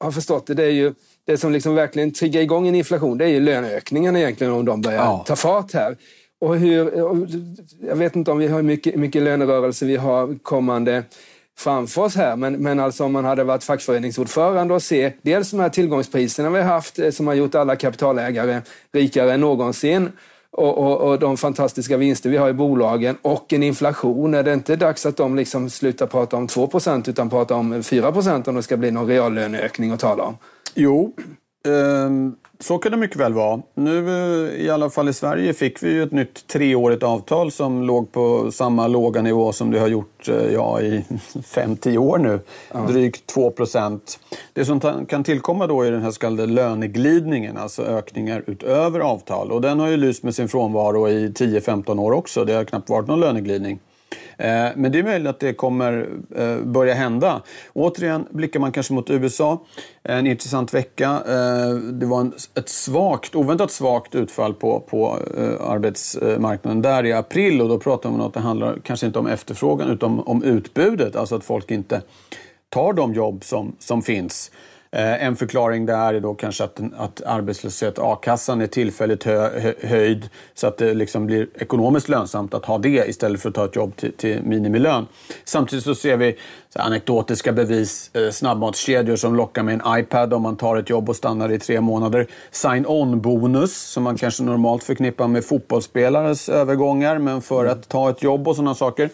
har 0.00 0.10
förstått 0.10 0.46
det, 0.46 0.54
det 0.54 0.64
är 0.64 0.70
ju 0.70 0.94
det 1.28 1.38
som 1.38 1.52
liksom 1.52 1.74
verkligen 1.74 2.12
triggar 2.12 2.40
igång 2.40 2.68
en 2.68 2.74
inflation, 2.74 3.18
det 3.18 3.24
är 3.24 3.28
ju 3.28 3.40
löneökningarna 3.40 4.18
egentligen 4.18 4.52
om 4.52 4.64
de 4.64 4.80
börjar 4.80 4.98
ja. 4.98 5.24
ta 5.26 5.36
fart 5.36 5.72
här. 5.72 5.96
Och 6.40 6.56
hur, 6.56 6.92
jag 7.88 7.96
vet 7.96 8.16
inte 8.16 8.30
om 8.30 8.38
vi 8.38 8.46
har 8.46 8.62
mycket, 8.62 8.94
mycket 8.94 9.22
lönerörelse 9.22 9.86
vi 9.86 9.96
har 9.96 10.38
kommande 10.42 11.02
framför 11.58 12.02
oss 12.02 12.16
här, 12.16 12.36
men, 12.36 12.52
men 12.52 12.80
alltså 12.80 13.04
om 13.04 13.12
man 13.12 13.24
hade 13.24 13.44
varit 13.44 13.64
fackföreningsordförande 13.64 14.74
och 14.74 14.82
se 14.82 15.12
dels 15.22 15.50
de 15.50 15.60
här 15.60 15.68
tillgångspriserna 15.68 16.50
vi 16.50 16.58
har 16.58 16.68
haft 16.68 16.98
eh, 16.98 17.10
som 17.10 17.26
har 17.26 17.34
gjort 17.34 17.54
alla 17.54 17.76
kapitalägare 17.76 18.60
rikare 18.92 19.32
än 19.32 19.40
någonsin 19.40 20.12
och, 20.50 20.78
och, 20.78 21.10
och, 21.10 21.18
de 21.18 21.36
fantastiska 21.36 21.96
vinster 21.96 22.30
vi 22.30 22.36
har 22.36 22.48
i 22.48 22.52
bolagen 22.52 23.16
och 23.22 23.52
en 23.52 23.62
inflation. 23.62 24.34
Är 24.34 24.42
det 24.42 24.54
inte 24.54 24.76
dags 24.76 25.06
att 25.06 25.16
de 25.16 25.36
liksom 25.36 25.70
slutar 25.70 26.06
prata 26.06 26.36
om 26.36 26.46
2% 26.46 27.10
utan 27.10 27.30
pratar 27.30 27.54
om 27.54 27.74
4% 27.74 28.48
om 28.48 28.54
det 28.54 28.62
ska 28.62 28.76
bli 28.76 28.90
någon 28.90 29.06
reallöneökning 29.06 29.90
att 29.90 30.00
tala 30.00 30.22
om? 30.22 30.36
Jo, 30.78 31.12
Um, 31.68 32.36
så 32.60 32.78
kan 32.78 32.92
det 32.92 32.98
mycket 32.98 33.16
väl 33.16 33.32
vara. 33.32 33.62
Nu 33.74 34.08
eh, 34.08 34.60
i 34.60 34.70
alla 34.70 34.90
fall 34.90 35.08
i 35.08 35.12
Sverige 35.12 35.54
fick 35.54 35.82
vi 35.82 35.90
ju 35.90 36.02
ett 36.02 36.12
nytt 36.12 36.46
treårigt 36.46 37.02
avtal 37.02 37.50
som 37.50 37.82
låg 37.82 38.12
på 38.12 38.52
samma 38.52 38.86
låga 38.86 39.22
nivå 39.22 39.52
som 39.52 39.70
det 39.70 39.78
har 39.78 39.88
gjort 39.88 40.28
eh, 40.28 40.52
ja, 40.52 40.80
i 40.80 41.04
5-10 41.34 41.98
år 41.98 42.18
nu. 42.18 42.40
Ja. 42.72 42.80
Drygt 42.80 43.26
2 43.26 43.50
procent. 43.50 44.20
Det 44.52 44.64
som 44.64 45.06
kan 45.08 45.24
tillkomma 45.24 45.66
då 45.66 45.82
är 45.82 45.92
den 45.92 46.02
här 46.02 46.10
så 46.10 46.20
kallade 46.20 46.46
löneglidningen, 46.46 47.56
alltså 47.56 47.82
ökningar 47.82 48.44
utöver 48.46 49.00
avtal. 49.00 49.52
Och 49.52 49.60
den 49.60 49.80
har 49.80 49.88
ju 49.88 49.96
lyst 49.96 50.22
med 50.22 50.34
sin 50.34 50.48
frånvaro 50.48 51.08
i 51.08 51.28
10-15 51.28 52.00
år 52.00 52.12
också. 52.12 52.44
Det 52.44 52.52
har 52.52 52.64
knappt 52.64 52.90
varit 52.90 53.08
någon 53.08 53.20
löneglidning. 53.20 53.78
Eh, 54.38 54.68
men 54.76 54.92
det 54.92 54.98
är 54.98 55.02
möjligt 55.02 55.28
att 55.28 55.40
det 55.40 55.52
kommer 55.52 56.08
eh, 56.36 56.56
börja 56.58 56.94
hända. 56.94 57.42
Återigen 57.72 58.26
blickar 58.30 58.60
man 58.60 58.72
kanske 58.72 58.92
mot 58.92 59.10
USA. 59.10 59.62
En 60.02 60.26
intressant 60.26 60.74
vecka. 60.74 61.22
Eh, 61.26 61.74
det 61.74 62.06
var 62.06 62.30
ett 62.54 62.68
svagt, 62.68 63.34
oväntat 63.34 63.70
svagt 63.70 64.14
utfall 64.14 64.54
på, 64.54 64.80
på 64.80 65.18
arbetsmarknaden 65.60 66.82
där 66.82 67.06
i 67.06 67.12
april 67.12 67.60
och 67.60 67.68
då 67.68 67.78
pratar 67.78 68.10
man 68.10 68.20
om 68.20 68.26
att 68.26 68.34
det 68.34 68.40
handlar 68.40 68.78
kanske 68.82 69.06
inte 69.06 69.18
om 69.18 69.26
efterfrågan 69.26 69.90
utan 69.90 70.20
om 70.20 70.42
utbudet. 70.42 71.16
Alltså 71.16 71.36
att 71.36 71.44
folk 71.44 71.70
inte 71.70 72.02
tar 72.68 72.92
de 72.92 73.14
jobb 73.14 73.44
som, 73.44 73.76
som 73.78 74.02
finns. 74.02 74.50
Eh, 74.90 75.24
en 75.24 75.36
förklaring 75.36 75.86
där 75.86 76.14
är 76.14 76.20
då 76.20 76.34
kanske 76.34 76.64
att, 76.64 76.80
att 76.96 77.22
arbetslöshet, 77.22 77.98
a-kassan 77.98 78.60
är 78.60 78.66
tillfälligt 78.66 79.24
hö, 79.24 79.72
höjd 79.82 80.28
så 80.54 80.66
att 80.66 80.78
det 80.78 80.94
liksom 80.94 81.26
blir 81.26 81.48
ekonomiskt 81.54 82.08
lönsamt 82.08 82.54
att 82.54 82.64
ha 82.64 82.78
det 82.78 83.08
istället 83.08 83.42
för 83.42 83.48
att 83.48 83.54
ta 83.54 83.64
ett 83.64 83.76
jobb 83.76 83.96
till, 83.96 84.12
till 84.12 84.42
minimilön. 84.42 85.06
Samtidigt 85.44 85.84
så 85.84 85.94
ser 85.94 86.16
vi 86.16 86.36
så 86.68 86.80
anekdotiska 86.80 87.52
bevis, 87.52 88.10
eh, 88.14 88.30
snabbmatskedjor 88.30 89.16
som 89.16 89.36
lockar 89.36 89.62
med 89.62 89.74
en 89.74 90.00
iPad 90.00 90.34
om 90.34 90.42
man 90.42 90.56
tar 90.56 90.76
ett 90.76 90.90
jobb 90.90 91.08
och 91.08 91.16
stannar 91.16 91.52
i 91.52 91.58
tre 91.58 91.80
månader. 91.80 92.26
Sign-on-bonus 92.50 93.76
som 93.76 94.02
man 94.02 94.16
kanske 94.16 94.42
normalt 94.42 94.84
förknippar 94.84 95.28
med 95.28 95.44
fotbollsspelares 95.44 96.48
övergångar 96.48 97.18
men 97.18 97.42
för 97.42 97.66
att 97.66 97.88
ta 97.88 98.10
ett 98.10 98.22
jobb 98.22 98.48
och 98.48 98.56
sådana 98.56 98.74
saker. 98.74 99.10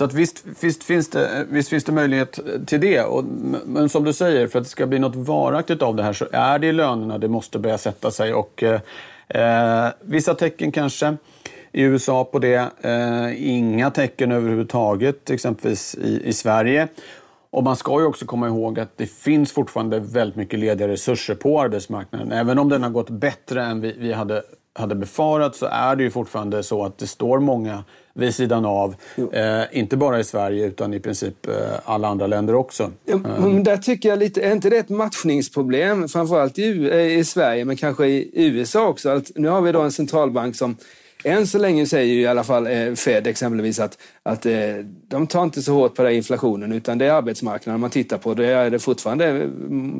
Så 0.00 0.04
att 0.04 0.12
visst, 0.12 0.44
visst, 0.60 0.84
finns 0.84 1.10
det, 1.10 1.46
visst 1.50 1.68
finns 1.68 1.84
det 1.84 1.92
möjlighet 1.92 2.38
till 2.66 2.80
det. 2.80 3.02
Och, 3.02 3.24
men 3.66 3.88
som 3.88 4.04
du 4.04 4.12
säger, 4.12 4.46
för 4.46 4.58
att 4.58 4.64
det 4.64 4.70
ska 4.70 4.86
bli 4.86 4.98
något 4.98 5.16
varaktigt 5.16 5.82
av 5.82 5.96
det 5.96 6.02
här 6.02 6.12
så 6.12 6.26
är 6.32 6.58
det 6.58 6.66
i 6.66 6.72
lönerna 6.72 7.18
det 7.18 7.28
måste 7.28 7.58
börja 7.58 7.78
sätta 7.78 8.10
sig. 8.10 8.34
Och, 8.34 8.62
eh, 9.28 9.90
vissa 10.00 10.34
tecken 10.34 10.72
kanske 10.72 11.16
i 11.72 11.82
USA 11.82 12.24
på 12.24 12.38
det. 12.38 12.70
Eh, 12.80 13.48
inga 13.48 13.90
tecken 13.90 14.32
överhuvudtaget, 14.32 15.30
exempelvis 15.30 15.94
i, 15.94 16.28
i 16.28 16.32
Sverige. 16.32 16.88
Och 17.50 17.64
man 17.64 17.76
ska 17.76 18.00
ju 18.00 18.06
också 18.06 18.26
komma 18.26 18.46
ihåg 18.46 18.80
att 18.80 18.96
det 18.96 19.06
finns 19.06 19.52
fortfarande 19.52 20.00
väldigt 20.00 20.36
mycket 20.36 20.58
lediga 20.58 20.88
resurser 20.88 21.34
på 21.34 21.60
arbetsmarknaden. 21.60 22.32
Även 22.32 22.58
om 22.58 22.68
den 22.68 22.82
har 22.82 22.90
gått 22.90 23.10
bättre 23.10 23.62
än 23.62 23.80
vi, 23.80 23.96
vi 23.98 24.12
hade, 24.12 24.42
hade 24.74 24.94
befarat 24.94 25.56
så 25.56 25.66
är 25.66 25.96
det 25.96 26.02
ju 26.02 26.10
fortfarande 26.10 26.62
så 26.62 26.84
att 26.84 26.98
det 26.98 27.06
står 27.06 27.40
många 27.40 27.84
vid 28.14 28.34
sidan 28.34 28.64
av. 28.64 28.94
Eh, 29.32 29.62
inte 29.72 29.96
bara 29.96 30.20
i 30.20 30.24
Sverige 30.24 30.66
utan 30.66 30.94
i 30.94 31.00
princip 31.00 31.48
eh, 31.48 31.54
alla 31.84 32.08
andra 32.08 32.26
länder 32.26 32.54
också. 32.54 32.90
Ja, 33.04 33.16
men 33.16 33.64
där 33.64 33.76
tycker 33.76 34.08
jag 34.08 34.18
lite, 34.18 34.40
är 34.42 34.52
inte 34.52 34.70
det 34.70 34.76
ett 34.76 34.88
matchningsproblem? 34.88 36.08
Framförallt 36.08 36.58
i, 36.58 36.90
eh, 36.90 37.18
i 37.18 37.24
Sverige 37.24 37.64
men 37.64 37.76
kanske 37.76 38.06
i 38.06 38.30
USA 38.34 38.88
också. 38.88 39.08
Att 39.08 39.30
nu 39.34 39.48
har 39.48 39.60
vi 39.60 39.72
då 39.72 39.80
en 39.80 39.92
centralbank 39.92 40.56
som 40.56 40.76
än 41.24 41.46
så 41.46 41.58
länge 41.58 41.86
säger 41.86 42.14
ju 42.14 42.20
i 42.20 42.26
alla 42.26 42.44
fall 42.44 42.66
eh, 42.66 42.94
Fed 42.94 43.26
exempelvis 43.26 43.80
att, 43.80 43.98
att 44.22 44.46
eh, 44.46 44.74
de 45.08 45.26
tar 45.26 45.42
inte 45.42 45.62
så 45.62 45.74
hårt 45.74 45.94
på 45.94 46.02
den 46.02 46.12
inflationen 46.12 46.72
utan 46.72 46.98
det 46.98 47.06
är 47.06 47.12
arbetsmarknaden 47.12 47.80
man 47.80 47.90
tittar 47.90 48.18
på. 48.18 48.34
Det 48.34 48.46
är 48.46 48.70
det 48.70 48.78
fortfarande 48.78 49.26
eh, 49.26 49.48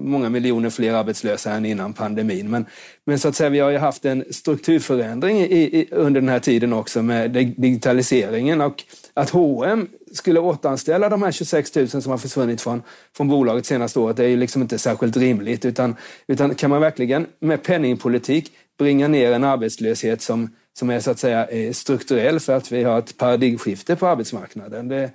många 0.05 0.29
miljoner 0.29 0.71
fler 0.71 0.93
arbetslösa 0.93 1.53
än 1.53 1.67
innan 1.67 1.93
pandemin. 1.93 2.51
Men, 2.51 2.67
men 3.05 3.19
så 3.19 3.29
att 3.29 3.37
säga, 3.37 3.51
vi 3.51 3.59
har 3.59 3.71
ju 3.71 3.79
haft 3.79 4.05
en 4.05 4.25
strukturförändring 4.31 5.41
i, 5.41 5.79
i, 5.79 5.89
under 5.91 6.21
den 6.21 6.31
här 6.31 6.39
tiden 6.39 6.73
också 6.73 7.03
med 7.03 7.31
digitaliseringen 7.57 8.61
och 8.61 8.85
att 9.15 9.31
H&M 9.31 9.89
skulle 10.13 10.41
återanställa 10.41 11.09
de 11.09 11.23
här 11.23 11.33
26 11.33 11.75
000 11.75 11.89
som 11.89 12.11
har 12.11 12.19
försvunnit 12.19 12.61
från, 12.61 12.83
från 13.17 13.29
bolaget 13.29 13.67
senaste 13.67 13.99
året 13.99 14.17
det 14.17 14.25
är 14.25 14.29
ju 14.29 14.37
liksom 14.37 14.63
inte 14.63 14.79
särskilt 14.79 15.17
rimligt. 15.17 15.65
Utan, 15.65 15.97
utan 16.27 16.55
kan 16.55 16.71
man 16.71 16.81
verkligen 16.81 17.27
med 17.41 17.63
penningpolitik 17.63 18.53
bringa 18.79 19.09
ner 19.09 19.33
en 19.33 19.45
arbetslöshet 19.45 20.23
som 20.23 20.51
som 20.81 20.91
är 20.91 21.01
så 21.01 21.11
att 21.11 21.19
säga 21.19 21.49
strukturell 21.73 22.41
för 22.41 22.53
att 22.53 22.73
vi 22.73 22.83
har 22.83 22.99
ett 22.99 23.17
paradigmskifte 23.17 23.97
på 23.97 24.07
arbetsmarknaden. 24.07 24.89
Det, 24.89 25.03
eh, 25.03 25.11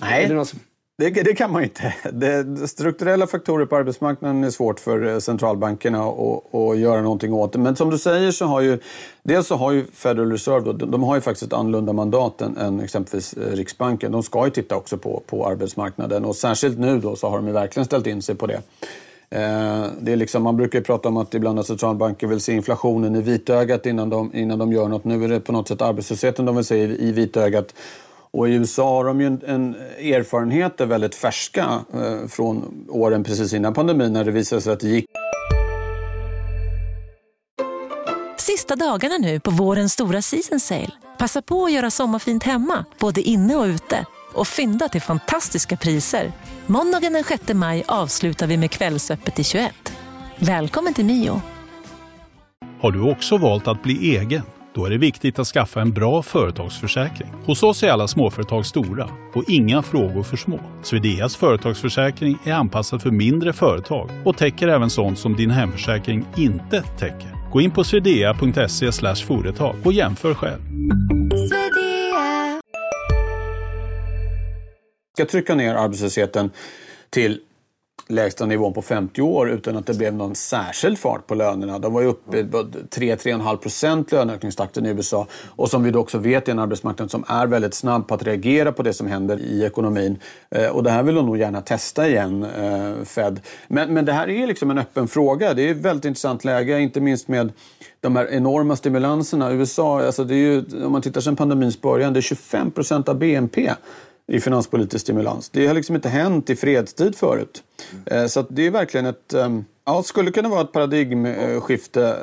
Nej. 0.00 0.28
Det, 0.28 0.44
som... 0.44 0.58
det, 0.98 1.10
det, 1.10 1.34
kan 1.34 1.52
man 1.52 1.62
inte. 1.62 1.94
Det, 2.12 2.68
strukturella 2.68 3.26
faktorer 3.26 3.66
på 3.66 3.76
arbetsmarknaden 3.76 4.44
är 4.44 4.50
svårt 4.50 4.80
för 4.80 5.06
eh, 5.06 5.18
centralbankerna 5.18 6.04
att, 6.04 6.78
göra 6.78 7.00
någonting 7.02 7.32
åt. 7.32 7.56
Men 7.56 7.76
som 7.76 7.90
du 7.90 7.98
säger 7.98 8.30
så 8.30 8.44
har 8.44 8.60
ju 8.60 8.78
dels 9.22 9.46
så 9.46 9.56
har 9.56 9.72
ju 9.72 9.84
Federal 9.94 10.32
Reserve, 10.32 10.72
då, 10.72 10.86
de 10.86 11.02
har 11.02 11.14
ju 11.14 11.20
faktiskt 11.20 11.46
ett 11.46 11.58
annorlunda 11.58 11.92
mandat 11.92 12.40
än, 12.40 12.56
än 12.56 12.80
exempelvis 12.80 13.32
eh, 13.32 13.52
Riksbanken. 13.52 14.12
De 14.12 14.22
ska 14.22 14.44
ju 14.44 14.50
titta 14.50 14.76
också 14.76 14.98
på, 14.98 15.22
på 15.26 15.46
arbetsmarknaden 15.46 16.24
och 16.24 16.36
särskilt 16.36 16.78
nu 16.78 17.00
då 17.00 17.16
så 17.16 17.28
har 17.28 17.36
de 17.36 17.46
ju 17.46 17.52
verkligen 17.52 17.86
ställt 17.86 18.06
in 18.06 18.22
sig 18.22 18.34
på 18.34 18.46
det. 18.46 18.62
Eh, 19.30 19.86
det 20.00 20.12
är 20.12 20.16
liksom, 20.16 20.42
man 20.42 20.56
brukar 20.56 20.80
prata 20.80 21.08
om 21.08 21.16
att 21.16 21.34
ibland 21.34 21.58
att 21.58 21.66
centralbanker 21.66 22.26
vill 22.26 22.40
se 22.40 22.52
inflationen 22.52 23.16
i 23.16 23.20
vitögat 23.20 23.86
innan 23.86 24.10
de, 24.10 24.34
innan 24.34 24.58
de 24.58 24.72
gör 24.72 24.88
något. 24.88 25.04
Nu 25.04 25.24
är 25.24 25.28
det 25.28 25.40
på 25.40 25.52
något 25.52 25.68
sätt 25.68 25.82
arbetslösheten 25.82 26.44
de 26.44 26.56
vill 26.56 26.64
se 26.64 26.76
i, 26.76 27.08
i 27.08 27.12
vitögat. 27.12 27.74
Och 28.30 28.48
i 28.48 28.52
USA 28.52 28.96
har 28.96 29.04
de 29.04 29.20
ju 29.20 29.26
en, 29.26 29.40
en 29.46 29.74
erfarenheter 30.14 30.86
väldigt 30.86 31.14
färska 31.14 31.80
eh, 31.94 32.28
från 32.28 32.86
åren 32.88 33.24
precis 33.24 33.52
innan 33.52 33.74
pandemin 33.74 34.12
när 34.12 34.24
det 34.24 34.30
visade 34.30 34.62
sig 34.62 34.72
att 34.72 34.80
det 34.80 34.88
gick. 34.88 35.06
Sista 38.38 38.76
dagarna 38.76 39.18
nu 39.18 39.40
på 39.40 39.50
vårens 39.50 39.92
stora 39.92 40.22
season 40.22 40.60
sale. 40.60 40.90
Passa 41.18 41.42
på 41.42 41.64
att 41.64 41.72
göra 41.72 41.90
sommarfint 41.90 42.42
hemma, 42.42 42.84
både 42.98 43.20
inne 43.20 43.56
och 43.56 43.64
ute 43.64 44.06
och 44.36 44.46
fynda 44.48 44.88
till 44.88 45.02
fantastiska 45.02 45.76
priser. 45.76 46.32
Måndagen 46.66 47.12
den 47.12 47.24
6 47.24 47.54
maj 47.54 47.84
avslutar 47.88 48.46
vi 48.46 48.56
med 48.56 48.70
Kvällsöppet 48.70 49.38
i 49.38 49.44
21. 49.44 49.72
Välkommen 50.38 50.94
till 50.94 51.04
Mio. 51.04 51.42
Har 52.80 52.92
du 52.92 53.00
också 53.00 53.36
valt 53.36 53.68
att 53.68 53.82
bli 53.82 54.16
egen? 54.16 54.42
Då 54.74 54.84
är 54.84 54.90
det 54.90 54.98
viktigt 54.98 55.38
att 55.38 55.46
skaffa 55.46 55.80
en 55.80 55.92
bra 55.92 56.22
företagsförsäkring. 56.22 57.28
Hos 57.44 57.62
oss 57.62 57.82
är 57.82 57.90
alla 57.90 58.08
småföretag 58.08 58.66
stora 58.66 59.08
och 59.34 59.44
inga 59.48 59.82
frågor 59.82 60.22
för 60.22 60.36
små. 60.36 60.60
Swedeas 60.82 61.36
företagsförsäkring 61.36 62.38
är 62.44 62.52
anpassad 62.52 63.02
för 63.02 63.10
mindre 63.10 63.52
företag 63.52 64.10
och 64.24 64.36
täcker 64.36 64.68
även 64.68 64.90
sånt 64.90 65.18
som 65.18 65.36
din 65.36 65.50
hemförsäkring 65.50 66.26
inte 66.36 66.82
täcker. 66.82 67.50
Gå 67.52 67.60
in 67.60 67.70
på 67.70 67.84
swedea.se 67.84 68.92
företag 69.26 69.76
och 69.84 69.92
jämför 69.92 70.34
själv 70.34 70.60
ska 75.16 75.26
trycka 75.26 75.54
ner 75.54 75.74
arbetslösheten 75.74 76.50
till 77.10 77.40
lägsta 78.08 78.46
nivån 78.46 78.72
på 78.72 78.82
50 78.82 79.22
år 79.22 79.50
utan 79.50 79.76
att 79.76 79.86
det 79.86 79.94
blev 79.94 80.14
någon 80.14 80.34
särskild 80.34 80.98
fart 80.98 81.26
på 81.26 81.34
lönerna. 81.34 81.78
De 81.78 81.92
var 81.92 82.00
ju 82.00 82.06
uppe 82.06 82.38
i 82.38 82.42
3-3,5 82.42 83.56
procent 83.56 84.12
löneökningstakten 84.12 84.86
i 84.86 84.88
USA. 84.88 85.26
Och 85.46 85.70
som 85.70 85.82
vi 85.82 85.90
då 85.90 86.00
också 86.00 86.18
vet 86.18 86.48
är 86.48 86.52
en 86.52 86.58
arbetsmarknad 86.58 87.10
som 87.10 87.24
är 87.28 87.46
väldigt 87.46 87.74
snabb 87.74 88.08
på 88.08 88.14
att 88.14 88.22
reagera 88.22 88.72
på 88.72 88.82
det 88.82 88.92
som 88.92 89.06
händer 89.06 89.38
i 89.40 89.64
ekonomin. 89.64 90.18
Eh, 90.50 90.68
och 90.68 90.82
det 90.82 90.90
här 90.90 91.02
vill 91.02 91.14
de 91.14 91.26
nog 91.26 91.38
gärna 91.38 91.60
testa 91.60 92.08
igen, 92.08 92.42
eh, 92.42 93.04
Fed. 93.04 93.40
Men, 93.68 93.94
men 93.94 94.04
det 94.04 94.12
här 94.12 94.28
är 94.28 94.46
liksom 94.46 94.70
en 94.70 94.78
öppen 94.78 95.08
fråga. 95.08 95.54
Det 95.54 95.62
är 95.62 95.70
ett 95.70 95.76
väldigt 95.76 96.04
intressant 96.04 96.44
läge, 96.44 96.80
inte 96.80 97.00
minst 97.00 97.28
med 97.28 97.52
de 98.00 98.16
här 98.16 98.28
enorma 98.30 98.76
stimulanserna. 98.76 99.52
USA, 99.52 100.02
alltså 100.02 100.24
det 100.24 100.34
är 100.34 100.36
ju, 100.36 100.64
om 100.84 100.92
man 100.92 101.02
tittar 101.02 101.20
sedan 101.20 101.36
pandemins 101.36 101.80
början, 101.80 102.12
det 102.12 102.18
är 102.18 102.22
25 102.22 102.70
procent 102.70 103.08
av 103.08 103.18
BNP 103.18 103.70
i 104.26 104.40
finanspolitisk 104.40 105.02
stimulans. 105.02 105.48
Det 105.48 105.66
har 105.66 105.74
liksom 105.74 105.96
inte 105.96 106.08
hänt 106.08 106.50
i 106.50 106.56
fredstid 106.56 107.16
förut. 107.16 107.62
Mm. 108.06 108.28
Så 108.28 108.44
det 108.48 108.66
är 108.66 108.70
verkligen 108.70 109.06
ett... 109.06 109.34
Ehm, 109.34 109.64
ja, 109.84 110.02
skulle 110.02 110.30
kunna 110.30 110.48
vara 110.48 110.60
ett 110.60 110.72
paradigmskifte 110.72 112.16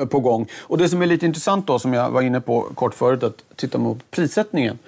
eh, 0.00 0.06
på 0.06 0.20
gång. 0.20 0.46
Och 0.60 0.78
det 0.78 0.88
som 0.88 1.02
är 1.02 1.06
lite 1.06 1.26
intressant 1.26 1.66
då, 1.66 1.78
som 1.78 1.94
jag 1.94 2.10
var 2.10 2.22
inne 2.22 2.40
på 2.40 2.62
kort 2.74 2.94
förut, 2.94 3.22
att 3.22 3.44
titta 3.56 3.78
mot 3.78 4.10
prissättningen. 4.10 4.78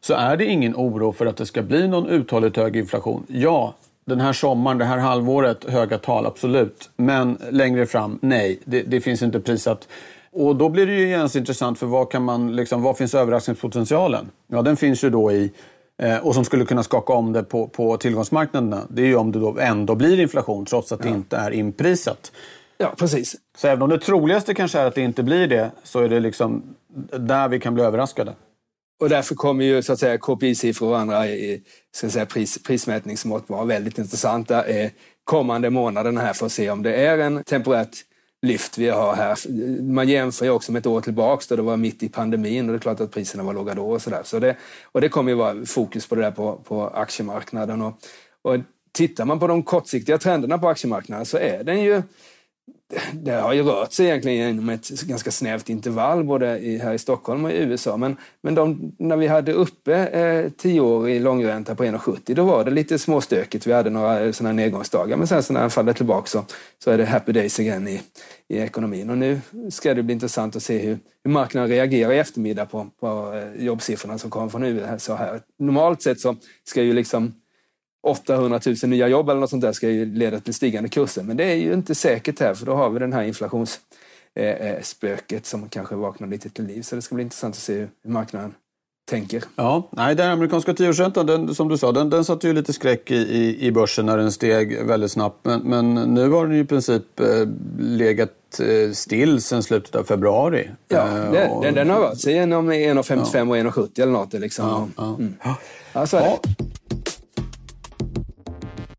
Så 0.00 0.14
är 0.14 0.36
det 0.36 0.44
ingen 0.44 0.74
oro 0.76 1.12
för 1.12 1.26
att 1.26 1.36
det 1.36 1.46
ska 1.46 1.62
bli 1.62 1.88
någon 1.88 2.08
uthålligt 2.08 2.56
hög 2.56 2.76
inflation. 2.76 3.26
Ja, 3.28 3.74
den 4.04 4.20
här 4.20 4.32
sommaren, 4.32 4.78
det 4.78 4.84
här 4.84 4.98
halvåret, 4.98 5.64
höga 5.64 5.98
tal, 5.98 6.26
absolut. 6.26 6.90
Men 6.96 7.38
längre 7.50 7.86
fram, 7.86 8.18
nej. 8.22 8.58
Det, 8.64 8.82
det 8.82 9.00
finns 9.00 9.22
inte 9.22 9.40
prissatt. 9.40 9.88
Och 10.30 10.56
då 10.56 10.68
blir 10.68 10.86
det 10.86 10.92
ju 10.92 11.08
genast 11.08 11.36
intressant 11.36 11.78
för 11.78 11.86
vad, 11.86 12.10
kan 12.10 12.22
man, 12.24 12.56
liksom, 12.56 12.82
vad 12.82 12.96
finns 12.96 13.14
överraskningspotentialen? 13.14 14.30
Ja, 14.46 14.62
den 14.62 14.76
finns 14.76 15.04
ju 15.04 15.10
då 15.10 15.32
i 15.32 15.52
och 16.22 16.34
som 16.34 16.44
skulle 16.44 16.64
kunna 16.64 16.82
skaka 16.82 17.12
om 17.12 17.32
det 17.32 17.42
på, 17.42 17.68
på 17.68 17.96
tillgångsmarknaderna. 17.96 18.86
Det 18.88 19.02
är 19.02 19.06
ju 19.06 19.16
om 19.16 19.32
det 19.32 19.38
då 19.38 19.58
ändå 19.58 19.94
blir 19.94 20.20
inflation 20.20 20.64
trots 20.64 20.92
att 20.92 21.02
det 21.02 21.08
inte 21.08 21.36
är 21.36 21.50
inprisat. 21.50 22.32
Ja, 22.76 22.94
precis. 22.98 23.36
Så 23.58 23.68
även 23.68 23.82
om 23.82 23.90
det 23.90 23.98
troligaste 23.98 24.54
kanske 24.54 24.78
är 24.78 24.86
att 24.86 24.94
det 24.94 25.00
inte 25.00 25.22
blir 25.22 25.46
det 25.46 25.70
så 25.82 26.00
är 26.00 26.08
det 26.08 26.20
liksom 26.20 26.62
där 27.18 27.48
vi 27.48 27.60
kan 27.60 27.74
bli 27.74 27.82
överraskade. 27.82 28.34
Och 29.00 29.08
därför 29.08 29.34
kommer 29.34 29.64
ju 29.64 29.82
så 29.82 29.92
att 29.92 29.98
säga 29.98 30.16
KPI-siffror 30.16 30.88
och 30.88 30.98
andra 30.98 31.24
ska 31.94 32.10
säga, 32.10 32.26
pris, 32.26 32.62
prismätningsmått 32.62 33.44
vara 33.48 33.64
väldigt 33.64 33.98
intressanta. 33.98 34.64
Eh, 34.64 34.90
kommande 35.24 35.70
månaderna 35.70 36.20
här 36.20 36.32
för 36.32 36.46
att 36.46 36.52
se 36.52 36.70
om 36.70 36.82
det 36.82 36.94
är 36.94 37.18
en 37.18 37.44
temporärt 37.44 37.96
lyft 38.42 38.78
vi 38.78 38.88
har 38.88 39.14
här. 39.14 39.36
Man 39.82 40.08
jämför 40.08 40.44
ju 40.44 40.50
också 40.50 40.72
med 40.72 40.80
ett 40.80 40.86
år 40.86 41.00
tillbaks 41.00 41.46
då 41.46 41.56
det 41.56 41.62
var 41.62 41.76
mitt 41.76 42.02
i 42.02 42.08
pandemin 42.08 42.66
och 42.66 42.72
det 42.72 42.78
är 42.78 42.80
klart 42.80 43.00
att 43.00 43.10
priserna 43.10 43.42
var 43.42 43.54
låga 43.54 43.74
då 43.74 43.90
och 43.90 44.02
sådär. 44.02 44.22
Så 44.24 44.38
det, 44.38 44.56
och 44.84 45.00
det 45.00 45.08
kommer 45.08 45.30
ju 45.30 45.36
vara 45.36 45.66
fokus 45.66 46.06
på 46.06 46.14
det 46.14 46.22
där 46.22 46.30
på, 46.30 46.56
på 46.56 46.88
aktiemarknaden. 46.88 47.82
Och, 47.82 47.98
och 48.42 48.56
tittar 48.92 49.24
man 49.24 49.38
på 49.38 49.46
de 49.46 49.62
kortsiktiga 49.62 50.18
trenderna 50.18 50.58
på 50.58 50.68
aktiemarknaden 50.68 51.26
så 51.26 51.38
är 51.38 51.64
den 51.64 51.80
ju 51.82 52.02
det 53.12 53.32
har 53.32 53.52
ju 53.52 53.62
rört 53.62 53.92
sig 53.92 54.06
egentligen 54.06 54.48
inom 54.48 54.68
ett 54.68 54.88
ganska 54.88 55.30
snävt 55.30 55.68
intervall 55.68 56.24
både 56.24 56.58
i, 56.58 56.78
här 56.78 56.92
i 56.94 56.98
Stockholm 56.98 57.44
och 57.44 57.52
i 57.52 57.56
USA. 57.56 57.96
Men, 57.96 58.16
men 58.42 58.54
de, 58.54 58.92
när 58.98 59.16
vi 59.16 59.26
hade 59.26 59.52
uppe 59.52 59.94
eh, 59.94 60.50
tio 60.50 60.80
år 60.80 61.08
i 61.08 61.20
långränta 61.20 61.74
på 61.74 61.84
1,70 61.84 62.34
då 62.34 62.44
var 62.44 62.64
det 62.64 62.70
lite 62.70 62.98
småstökigt. 62.98 63.66
Vi 63.66 63.72
hade 63.72 63.90
några 63.90 64.20
eh, 64.20 64.32
sådana 64.32 64.52
nedgångsdagar. 64.52 65.16
Men 65.16 65.26
sen 65.26 65.42
så 65.42 65.52
när 65.52 65.60
den 65.60 65.70
faller 65.70 65.92
tillbaka 65.92 66.26
så, 66.26 66.44
så 66.84 66.90
är 66.90 66.98
det 66.98 67.04
happy 67.04 67.32
days 67.32 67.60
igen 67.60 67.88
i, 67.88 68.00
i 68.48 68.58
ekonomin. 68.58 69.10
Och 69.10 69.18
nu 69.18 69.40
ska 69.70 69.94
det 69.94 70.02
bli 70.02 70.12
intressant 70.12 70.56
att 70.56 70.62
se 70.62 70.78
hur, 70.78 70.98
hur 71.24 71.30
marknaden 71.30 71.68
reagerar 71.68 72.12
i 72.12 72.18
eftermiddag 72.18 72.66
på, 72.66 72.86
på 73.00 73.32
eh, 73.34 73.64
jobbsiffrorna 73.64 74.18
som 74.18 74.30
kommer 74.30 74.48
från 74.48 74.64
USA. 74.64 75.14
Här. 75.14 75.40
Normalt 75.58 76.02
sett 76.02 76.20
så 76.20 76.36
ska 76.64 76.82
ju 76.82 76.92
liksom 76.92 77.34
800 78.02 78.60
000 78.66 78.76
nya 78.82 79.08
jobb 79.08 79.30
eller 79.30 79.40
något 79.40 79.50
sånt 79.50 79.62
där 79.62 79.72
ska 79.72 79.88
ju 79.88 80.04
leda 80.04 80.40
till 80.40 80.54
stigande 80.54 80.88
kurser. 80.88 81.22
Men 81.22 81.36
det 81.36 81.44
är 81.44 81.54
ju 81.54 81.72
inte 81.72 81.94
säkert 81.94 82.40
här 82.40 82.54
för 82.54 82.66
då 82.66 82.74
har 82.74 82.90
vi 82.90 82.98
den 82.98 83.12
här 83.12 83.22
inflationsspöket 83.22 85.46
som 85.46 85.68
kanske 85.68 85.94
vaknar 85.94 86.28
lite 86.28 86.50
till 86.50 86.64
liv. 86.64 86.82
Så 86.82 86.96
det 86.96 87.02
ska 87.02 87.14
bli 87.14 87.24
intressant 87.24 87.54
att 87.54 87.60
se 87.60 87.74
hur 87.74 88.10
marknaden 88.10 88.54
tänker. 89.08 89.44
Ja, 89.56 89.88
nej, 89.90 90.14
den 90.14 90.30
amerikanska 90.30 90.74
tioårsräntan, 90.74 91.54
som 91.54 91.68
du 91.68 91.78
sa, 91.78 91.92
den, 91.92 92.10
den 92.10 92.24
satte 92.24 92.46
ju 92.46 92.52
lite 92.52 92.72
skräck 92.72 93.10
i, 93.10 93.16
i, 93.16 93.66
i 93.66 93.72
börsen 93.72 94.06
när 94.06 94.18
den 94.18 94.32
steg 94.32 94.84
väldigt 94.84 95.12
snabbt. 95.12 95.44
Men, 95.44 95.60
men 95.60 95.94
nu 95.94 96.30
har 96.30 96.46
den 96.46 96.56
i 96.56 96.64
princip 96.64 97.20
eh, 97.20 97.26
legat 97.78 98.60
eh, 98.60 98.92
still 98.92 99.42
sedan 99.42 99.62
slutet 99.62 99.94
av 99.94 100.04
februari. 100.04 100.70
Ja, 100.88 101.04
det, 101.32 101.48
och, 101.48 101.64
den, 101.64 101.74
den 101.74 101.90
har 101.90 102.00
rört 102.00 102.20
sig 102.20 102.32
genom 102.32 102.72
1,55 102.72 103.56
ja. 103.56 103.62
och 103.70 103.74
1,70 103.74 104.02
eller 104.02 104.12
något. 104.12 104.32
Liksom. 104.32 104.66
Ja, 104.66 104.88
ja. 104.96 105.08
Mm. 105.08 105.34
ja. 105.42 105.56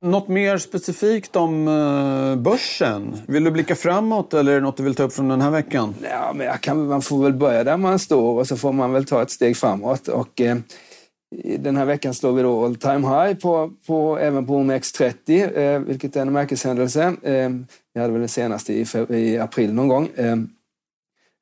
Något 0.02 0.28
mer 0.28 0.58
specifikt 0.58 1.36
om 1.36 1.68
eh, 1.68 2.42
börsen? 2.42 3.22
Vill 3.28 3.44
du 3.44 3.52
blicka 3.52 3.76
framåt 3.76 4.34
eller 4.34 4.52
är 4.52 4.56
det 4.56 4.62
något 4.62 4.78
du 4.78 4.84
vill 4.84 4.96
ta 4.96 5.04
upp 5.04 5.14
från 5.14 5.28
den 5.28 5.42
här 5.42 5.52
veckan? 5.52 5.96
Ja, 6.04 6.34
men 6.36 6.58
kan, 6.58 6.88
man 6.88 7.02
får 7.02 7.24
väl 7.24 7.34
börja 7.34 7.64
där 7.64 7.78
man 7.78 8.00
står 8.00 8.40
och 8.40 8.48
så 8.48 8.58
får 8.58 8.74
man 8.74 8.94
väl 8.94 9.06
ta 9.06 9.22
ett 9.22 9.32
steg 9.32 9.58
framåt. 9.58 10.08
Och, 10.08 10.42
eh, 10.42 10.58
den 11.60 11.78
här 11.78 11.86
veckan 11.86 12.14
slår 12.14 12.32
vi 12.32 12.42
då 12.42 12.66
all 12.66 12.76
time 12.76 13.08
high 13.08 13.34
på, 13.40 13.72
på, 13.88 14.18
även 14.20 14.48
på 14.48 14.54
OMX30, 14.54 15.58
eh, 15.58 15.80
vilket 15.80 16.16
är 16.16 16.22
en 16.22 16.34
märkeshändelse. 16.34 17.04
Eh, 17.24 17.50
vi 17.94 18.02
hade 18.02 18.14
väl 18.14 18.22
det 18.22 18.28
senaste 18.28 18.74
i, 18.74 18.86
i 19.10 19.38
april 19.38 19.74
någon 19.74 19.88
gång. 19.88 20.10
Eh, 20.16 20.32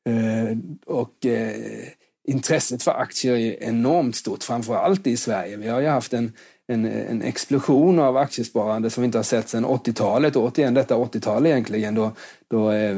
eh 0.10 0.58
och 0.86 1.26
eh, 1.26 1.56
intresset 2.28 2.84
för 2.84 2.92
aktier 2.92 3.36
är 3.36 3.64
enormt 3.64 4.16
stort, 4.16 4.44
framför 4.44 4.76
allt 4.76 5.08
i 5.08 5.18
Sverige. 5.18 5.58
Vi 5.58 5.70
har 5.70 5.82
ju 5.82 5.88
haft 5.88 6.14
en 6.14 6.34
en, 6.68 6.86
en 6.86 7.22
explosion 7.22 8.00
av 8.00 8.18
aktiesparande 8.18 8.90
som 8.90 9.02
vi 9.02 9.06
inte 9.06 9.18
har 9.18 9.24
sett 9.24 9.50
sedan 9.50 9.66
80-talet. 9.66 10.36
Återigen 10.36 10.74
detta 10.74 10.96
80-tal 10.96 11.46
egentligen 11.46 11.96
då, 11.96 12.12
då, 12.48 12.72
eh, 12.72 12.98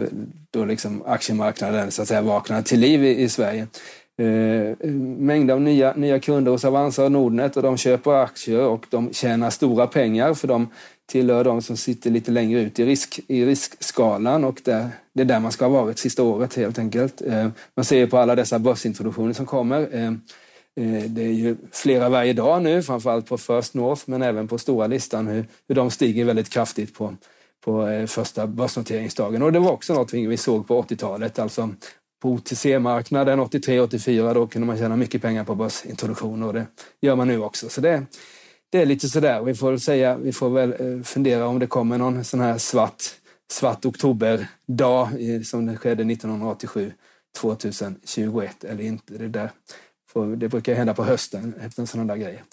då 0.51 0.65
liksom 0.65 1.03
aktiemarknaden 1.05 1.91
så 1.91 2.01
att 2.01 2.07
säga 2.07 2.21
vaknade 2.21 2.63
till 2.63 2.79
liv 2.79 3.03
i, 3.03 3.21
i 3.21 3.29
Sverige. 3.29 3.67
Eh, 4.17 4.89
mängder 5.17 5.53
av 5.53 5.61
nya, 5.61 5.93
nya 5.93 6.19
kunder 6.19 6.51
hos 6.51 6.65
Avanza 6.65 7.05
och 7.05 7.11
Nordnet 7.11 7.57
och 7.57 7.63
de 7.63 7.77
köper 7.77 8.11
aktier 8.11 8.61
och 8.61 8.85
de 8.89 9.13
tjänar 9.13 9.49
stora 9.49 9.87
pengar 9.87 10.33
för 10.33 10.47
de 10.47 10.67
tillhör 11.09 11.43
de 11.43 11.61
som 11.61 11.77
sitter 11.77 12.09
lite 12.09 12.31
längre 12.31 12.61
ut 12.61 12.79
i, 12.79 12.85
risk, 12.85 13.19
i 13.27 13.45
riskskalan 13.45 14.43
och 14.43 14.61
där, 14.63 14.89
det 15.13 15.21
är 15.21 15.25
där 15.25 15.39
man 15.39 15.51
ska 15.51 15.65
ha 15.65 15.81
varit 15.81 15.99
sista 15.99 16.23
året 16.23 16.55
helt 16.55 16.79
enkelt. 16.79 17.21
Eh, 17.21 17.47
man 17.75 17.85
ser 17.85 18.07
på 18.07 18.17
alla 18.17 18.35
dessa 18.35 18.59
börsintroduktioner 18.59 19.33
som 19.33 19.45
kommer. 19.45 19.95
Eh, 19.95 20.11
Eh, 20.75 21.03
det 21.03 21.21
är 21.21 21.33
ju 21.33 21.55
flera 21.71 22.09
varje 22.09 22.33
dag 22.33 22.61
nu, 22.63 22.83
framförallt 22.83 23.25
på 23.25 23.37
First 23.37 23.73
North 23.73 24.03
men 24.05 24.21
även 24.21 24.47
på 24.47 24.57
stora 24.57 24.87
listan 24.87 25.27
hur, 25.27 25.45
hur 25.67 25.75
de 25.75 25.91
stiger 25.91 26.25
väldigt 26.25 26.49
kraftigt 26.49 26.93
på, 26.93 27.15
på 27.63 27.87
eh, 27.87 28.05
första 28.05 28.47
börsnoteringsdagen. 28.47 29.41
Och 29.41 29.51
det 29.51 29.59
var 29.59 29.71
också 29.71 29.93
något 29.93 30.13
vi 30.13 30.37
såg 30.37 30.67
på 30.67 30.81
80-talet, 30.81 31.39
alltså 31.39 31.69
på 32.21 32.29
OTC-marknaden 32.29 33.39
83-84 33.39 34.33
då 34.33 34.47
kunde 34.47 34.67
man 34.67 34.77
tjäna 34.77 34.95
mycket 34.95 35.21
pengar 35.21 35.43
på 35.43 35.55
börsintroduktioner 35.55 36.47
och 36.47 36.53
det 36.53 36.65
gör 37.01 37.15
man 37.15 37.27
nu 37.27 37.41
också. 37.41 37.69
Så 37.69 37.81
det, 37.81 38.05
det 38.69 38.81
är 38.81 38.85
lite 38.85 39.09
sådär. 39.09 39.41
Vi 39.41 39.55
får 39.55 39.77
säga, 39.77 40.17
vi 40.17 40.33
får 40.33 40.49
väl 40.49 40.69
eh, 40.79 41.03
fundera 41.03 41.47
om 41.47 41.59
det 41.59 41.67
kommer 41.67 41.97
någon 41.97 42.23
sån 42.23 42.39
här 42.39 42.57
svart, 42.57 43.03
svart 43.51 43.85
oktoberdag 43.85 45.09
som 45.45 45.65
det 45.65 45.77
skedde 45.77 46.03
1987 46.03 46.93
2021 47.37 48.63
eller 48.63 48.83
inte. 48.83 49.13
Det 49.13 49.27
där 49.27 49.51
det 50.13 50.49
brukar 50.49 50.73
hända 50.73 50.93
på 50.93 51.03
hösten 51.03 51.53
efter 51.65 51.85
sådana 51.85 52.15
där 52.15 52.21
grej. 52.21 52.43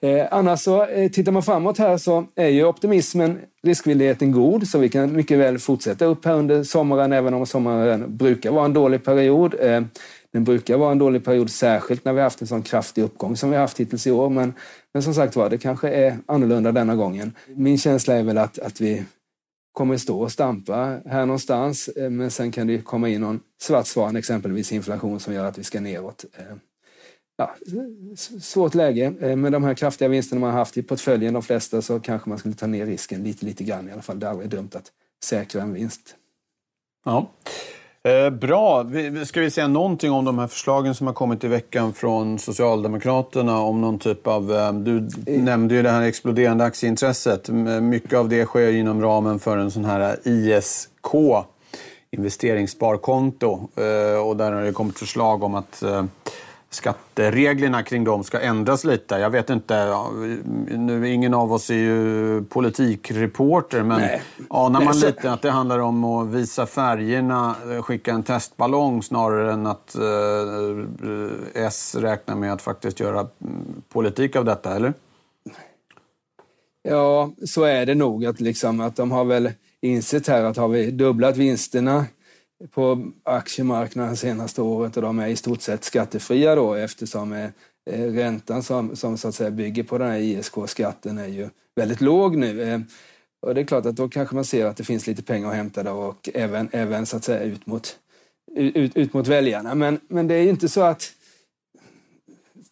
Eh, 0.00 0.26
annars 0.30 0.60
så 0.60 0.86
eh, 0.86 1.10
tittar 1.10 1.32
man 1.32 1.42
framåt 1.42 1.78
här 1.78 1.98
så 1.98 2.26
är 2.34 2.48
ju 2.48 2.64
optimismen, 2.64 3.38
riskvilligheten 3.62 4.32
god 4.32 4.68
så 4.68 4.78
vi 4.78 4.88
kan 4.88 5.12
mycket 5.16 5.38
väl 5.38 5.58
fortsätta 5.58 6.04
upp 6.04 6.24
här 6.24 6.34
under 6.34 6.62
sommaren 6.62 7.12
även 7.12 7.34
om 7.34 7.46
sommaren 7.46 8.16
brukar 8.16 8.50
vara 8.50 8.64
en 8.64 8.72
dålig 8.72 9.04
period. 9.04 9.54
Eh, 9.60 9.82
den 10.32 10.44
brukar 10.44 10.76
vara 10.76 10.92
en 10.92 10.98
dålig 10.98 11.24
period 11.24 11.50
särskilt 11.50 12.04
när 12.04 12.12
vi 12.12 12.20
haft 12.20 12.40
en 12.40 12.46
sån 12.46 12.62
kraftig 12.62 13.02
uppgång 13.02 13.36
som 13.36 13.50
vi 13.50 13.56
haft 13.56 13.80
hittills 13.80 14.06
i 14.06 14.10
år. 14.10 14.30
Men, 14.30 14.54
men 14.94 15.02
som 15.02 15.14
sagt 15.14 15.36
var, 15.36 15.50
det 15.50 15.58
kanske 15.58 15.88
är 15.88 16.16
annorlunda 16.26 16.72
denna 16.72 16.96
gången. 16.96 17.32
Min 17.46 17.78
känsla 17.78 18.14
är 18.14 18.22
väl 18.22 18.38
att, 18.38 18.58
att 18.58 18.80
vi 18.80 19.04
kommer 19.72 19.96
stå 19.96 20.20
och 20.20 20.32
stampa 20.32 21.00
här 21.06 21.26
någonstans 21.26 21.88
eh, 21.88 22.10
men 22.10 22.30
sen 22.30 22.52
kan 22.52 22.66
det 22.66 22.78
komma 22.78 23.08
in 23.08 23.20
någon 23.20 23.40
svart 23.62 23.86
svan, 23.86 24.16
exempelvis 24.16 24.72
inflation 24.72 25.20
som 25.20 25.34
gör 25.34 25.44
att 25.44 25.58
vi 25.58 25.64
ska 25.64 25.80
neråt. 25.80 26.24
Eh, 26.38 26.56
Ja, 27.42 27.54
svårt 28.40 28.74
läge. 28.74 29.14
Eh, 29.20 29.36
med 29.36 29.52
de 29.52 29.64
här 29.64 29.74
kraftiga 29.74 30.08
vinsterna 30.08 30.40
man 30.40 30.50
har 30.50 30.58
haft 30.58 30.76
i 30.76 30.82
portföljen, 30.82 31.34
de 31.34 31.42
flesta, 31.42 31.82
så 31.82 32.00
kanske 32.00 32.28
man 32.28 32.38
skulle 32.38 32.54
ta 32.54 32.66
ner 32.66 32.86
risken 32.86 33.24
lite, 33.24 33.46
lite 33.46 33.64
grann 33.64 33.88
i 33.88 33.92
alla 33.92 34.02
fall. 34.02 34.18
Det 34.18 34.26
är 34.26 34.30
aldrig 34.30 34.50
dumt 34.50 34.70
att 34.72 34.92
säkra 35.24 35.62
en 35.62 35.72
vinst. 35.72 36.14
Ja. 37.04 37.30
Eh, 38.04 38.30
bra. 38.30 38.86
Ska 39.24 39.40
vi 39.40 39.50
säga 39.50 39.68
någonting 39.68 40.10
om 40.10 40.24
de 40.24 40.38
här 40.38 40.46
förslagen 40.46 40.94
som 40.94 41.06
har 41.06 41.14
kommit 41.14 41.44
i 41.44 41.48
veckan 41.48 41.92
från 41.92 42.38
Socialdemokraterna 42.38 43.60
om 43.60 43.80
någon 43.80 43.98
typ 43.98 44.26
av... 44.26 44.52
Eh, 44.52 44.72
du 44.72 45.08
nämnde 45.26 45.74
ju 45.74 45.82
det 45.82 45.90
här 45.90 46.02
exploderande 46.02 46.64
aktieintresset. 46.64 47.48
Mycket 47.82 48.18
av 48.18 48.28
det 48.28 48.44
sker 48.44 48.72
inom 48.72 49.02
ramen 49.02 49.38
för 49.38 49.56
en 49.56 49.70
sån 49.70 49.84
här 49.84 50.16
ISK, 50.24 51.14
investeringssparkonto. 52.10 53.68
Eh, 53.76 54.26
och 54.26 54.36
där 54.36 54.52
har 54.52 54.62
det 54.62 54.72
kommit 54.72 54.98
förslag 54.98 55.42
om 55.42 55.54
att 55.54 55.82
skattereglerna 56.74 57.82
kring 57.82 58.04
dem 58.04 58.24
ska 58.24 58.40
ändras 58.40 58.84
lite. 58.84 59.14
Jag 59.14 59.30
vet 59.30 59.50
inte, 59.50 59.96
nu 60.68 61.08
ingen 61.08 61.34
av 61.34 61.52
oss 61.52 61.70
är 61.70 61.74
ju 61.74 62.44
politikreporter 62.44 63.82
men 63.82 64.00
Nej. 64.00 64.22
anar 64.50 64.84
man 64.84 64.94
Nej, 64.94 65.06
lite 65.06 65.32
att 65.32 65.42
det 65.42 65.50
handlar 65.50 65.78
om 65.78 66.04
att 66.04 66.28
visa 66.28 66.66
färgerna, 66.66 67.54
skicka 67.82 68.12
en 68.12 68.22
testballong 68.22 69.02
snarare 69.02 69.52
än 69.52 69.66
att 69.66 69.94
eh, 69.94 71.64
S 71.66 71.94
räknar 71.94 72.36
med 72.36 72.52
att 72.52 72.62
faktiskt 72.62 73.00
göra 73.00 73.26
politik 73.88 74.36
av 74.36 74.44
detta, 74.44 74.76
eller? 74.76 74.92
Ja, 76.82 77.30
så 77.46 77.64
är 77.64 77.86
det 77.86 77.94
nog. 77.94 78.26
Att, 78.26 78.40
liksom, 78.40 78.80
att 78.80 78.96
de 78.96 79.10
har 79.10 79.24
väl 79.24 79.50
insett 79.80 80.28
här 80.28 80.44
att 80.44 80.56
har 80.56 80.68
vi 80.68 80.90
dubblat 80.90 81.36
vinsterna 81.36 82.06
på 82.70 83.12
aktiemarknaden 83.22 84.16
senaste 84.16 84.62
året 84.62 84.96
och 84.96 85.02
de 85.02 85.18
är 85.18 85.28
i 85.28 85.36
stort 85.36 85.62
sett 85.62 85.84
skattefria 85.84 86.54
då 86.54 86.74
eftersom 86.74 87.32
eh, 87.32 87.50
eh, 87.90 88.12
räntan 88.12 88.62
som, 88.62 88.96
som 88.96 89.18
så 89.18 89.28
att 89.28 89.34
säga 89.34 89.50
bygger 89.50 89.82
på 89.82 89.98
den 89.98 90.10
här 90.10 90.18
ISK-skatten 90.18 91.18
är 91.18 91.28
ju 91.28 91.48
väldigt 91.76 92.00
låg 92.00 92.36
nu. 92.36 92.62
Eh, 92.62 92.80
och 93.42 93.54
det 93.54 93.60
är 93.60 93.64
klart 93.64 93.86
att 93.86 93.96
då 93.96 94.08
kanske 94.08 94.34
man 94.34 94.44
ser 94.44 94.66
att 94.66 94.76
det 94.76 94.84
finns 94.84 95.06
lite 95.06 95.22
pengar 95.22 95.48
att 95.48 95.54
hämta 95.54 95.82
där 95.82 95.92
och 95.92 96.28
även, 96.34 96.68
även 96.72 97.06
så 97.06 97.16
att 97.16 97.24
säga 97.24 97.42
ut 97.42 97.66
mot, 97.66 97.98
ut, 98.56 98.96
ut 98.96 99.14
mot 99.14 99.26
väljarna. 99.26 99.74
Men, 99.74 100.00
men 100.08 100.28
det 100.28 100.34
är 100.34 100.42
ju 100.42 100.50
inte 100.50 100.68
så 100.68 100.80
att 100.80 101.12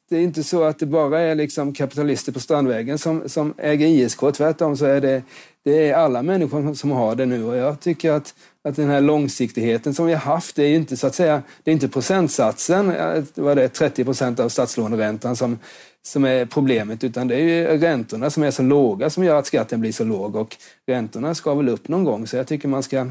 det 0.08 0.16
är 0.16 0.20
inte 0.20 0.44
så 0.44 0.62
att 0.62 0.78
det 0.78 0.86
bara 0.86 1.20
är 1.20 1.34
liksom 1.34 1.72
kapitalister 1.72 2.32
på 2.32 2.40
Strandvägen 2.40 2.98
som, 2.98 3.28
som 3.28 3.54
äger 3.58 3.86
ISK. 3.86 4.20
Tvärtom 4.34 4.76
så 4.76 4.84
är 4.84 5.00
det, 5.00 5.22
det 5.64 5.88
är 5.88 5.94
alla 5.94 6.22
människor 6.22 6.74
som 6.74 6.90
har 6.90 7.14
det 7.14 7.26
nu 7.26 7.44
och 7.44 7.56
jag 7.56 7.80
tycker 7.80 8.12
att 8.12 8.34
att 8.68 8.76
den 8.76 8.88
här 8.88 9.00
långsiktigheten 9.00 9.94
som 9.94 10.06
vi 10.06 10.12
har 10.12 10.20
haft, 10.20 10.56
det 10.56 10.62
är 10.62 10.74
inte 10.74 10.96
så 10.96 11.06
att 11.06 11.14
säga, 11.14 11.42
det 11.64 11.70
är 11.70 11.72
inte 11.72 11.88
procentsatsen, 11.88 12.90
eh, 12.90 13.24
vad 13.34 13.56
det 13.56 13.64
är, 13.64 13.68
30 13.68 14.04
procent 14.04 14.40
av 14.40 14.48
statslåneräntan 14.48 15.36
som, 15.36 15.58
som 16.02 16.24
är 16.24 16.46
problemet, 16.46 17.04
utan 17.04 17.28
det 17.28 17.34
är 17.34 17.40
ju 17.40 17.78
räntorna 17.78 18.30
som 18.30 18.42
är 18.42 18.50
så 18.50 18.62
låga 18.62 19.10
som 19.10 19.24
gör 19.24 19.36
att 19.36 19.46
skatten 19.46 19.80
blir 19.80 19.92
så 19.92 20.04
låg 20.04 20.36
och 20.36 20.56
räntorna 20.86 21.34
ska 21.34 21.54
väl 21.54 21.68
upp 21.68 21.88
någon 21.88 22.04
gång. 22.04 22.26
Så 22.26 22.36
jag 22.36 22.46
tycker 22.46 22.68
man 22.68 22.82
ska 22.82 23.06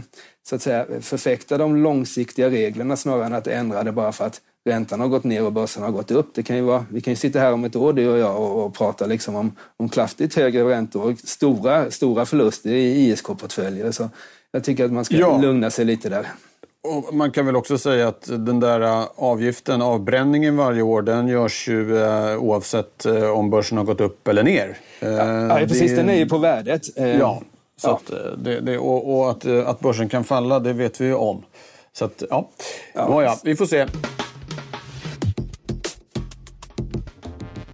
så 0.50 0.56
att 0.56 0.62
säga 0.62 0.86
förfäkta 1.02 1.58
de 1.58 1.76
långsiktiga 1.76 2.50
reglerna 2.50 2.98
snarare 2.98 3.26
än 3.26 3.34
att 3.34 3.48
ändra 3.48 3.84
det 3.84 3.92
bara 3.92 4.12
för 4.12 4.26
att 4.26 4.42
räntan 4.66 5.00
har 5.00 5.08
gått 5.08 5.24
ner 5.24 5.46
och 5.46 5.54
börsen 5.54 5.84
har 5.84 5.92
gått 5.92 6.12
upp. 6.12 6.30
Det 6.34 6.44
kan 6.44 6.56
ju 6.56 6.62
vara, 6.62 6.86
vi 6.90 7.02
kan 7.02 7.12
ju 7.12 7.18
sitta 7.18 7.40
här 7.40 7.54
om 7.54 7.64
ett 7.64 7.76
år, 7.76 7.94
du 7.94 8.10
och 8.10 8.18
jag, 8.18 8.42
och, 8.42 8.66
och 8.66 8.74
prata 8.74 9.06
liksom 9.06 9.36
om, 9.36 9.56
om 9.78 9.90
kraftigt 9.90 10.36
högre 10.36 10.64
räntor 10.64 11.12
och 11.12 11.20
stora, 11.20 11.92
stora 11.92 12.26
förluster 12.26 12.70
i 12.70 13.12
ISK-portföljer. 13.12 13.92
Så 13.92 14.10
jag 14.52 14.64
tycker 14.64 14.86
att 14.86 14.92
man 14.92 15.06
ska 15.06 15.16
ja. 15.16 15.38
lugna 15.38 15.70
sig 15.70 15.86
lite 15.86 16.10
där. 16.10 16.28
Och 16.84 17.14
man 17.14 17.32
kan 17.32 17.46
väl 17.46 17.56
också 17.56 17.78
säga 17.78 18.08
att 18.08 18.22
den 18.28 18.60
där 18.60 18.82
äh, 18.82 19.08
avgiften, 19.16 19.82
avbränningen 19.82 20.58
varje 20.58 20.82
år, 20.82 21.02
den 21.02 21.28
görs 21.28 21.68
ju 21.68 22.04
eh, 22.04 22.38
oavsett 22.38 23.06
eh, 23.06 23.30
om 23.30 23.50
börsen 23.50 23.78
har 23.78 23.86
gått 23.86 24.02
upp 24.02 24.28
eller 24.28 24.44
ner. 24.44 24.78
Eh, 25.00 25.10
ja, 25.10 25.56
precis. 25.56 25.92
Det... 25.92 25.98
Den 25.98 26.10
är 26.10 26.16
ju 26.16 26.30
på 26.30 26.38
värdet. 26.38 26.82
Ja, 26.96 27.42
så 27.78 27.88
ja. 27.88 27.96
Att, 27.96 28.14
det, 28.44 28.60
det, 28.60 28.78
och, 28.78 29.20
och 29.20 29.32
att, 29.32 29.46
att 29.46 29.80
börsen 29.80 30.10
kan 30.10 30.24
falla, 30.24 30.60
det 30.60 30.74
vet 30.74 31.02
vi 31.02 31.06
ju 31.06 31.14
om. 31.14 31.44
Så 31.94 32.06
att, 32.06 32.24
ja. 32.30 32.50
Ja. 32.94 33.24
ja, 33.24 33.38
vi 33.44 33.56
får 33.56 33.66
se. 33.66 33.86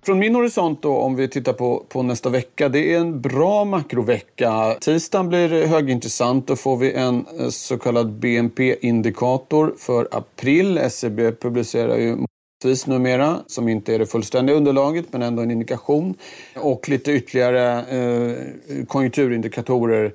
Från 0.06 0.20
min 0.20 0.36
horisont 0.36 0.82
då, 0.82 0.98
om 0.98 1.16
vi 1.16 1.28
tittar 1.28 1.54
på, 1.54 1.86
på 1.90 2.04
nästa 2.04 2.30
vecka, 2.30 2.70
det 2.70 2.94
är 2.94 3.00
en 3.00 3.22
bra 3.22 3.66
makrovecka. 3.66 4.78
Tisdagen 4.82 5.30
blir 5.30 5.66
högintressant. 5.68 6.48
Då 6.48 6.56
får 6.56 6.78
vi 6.78 6.94
en 6.94 7.26
eh, 7.40 7.50
så 7.50 7.78
kallad 7.78 8.12
BNP-indikator 8.12 9.74
för 9.78 10.08
april. 10.12 10.78
SCB 10.78 11.32
publicerar 11.32 11.98
ju 11.98 12.18
vis 12.66 12.88
numera, 12.88 13.40
som 13.48 13.68
inte 13.68 13.96
är 13.96 14.00
det 14.00 14.06
fullständiga 14.06 14.58
underlaget 14.58 15.06
men 15.12 15.22
ändå 15.22 15.42
en 15.42 15.52
indikation. 15.52 16.16
Och 16.56 16.90
lite 16.90 17.12
ytterligare 17.12 17.80
eh, 17.80 18.86
konjunkturindikatorer 18.88 20.14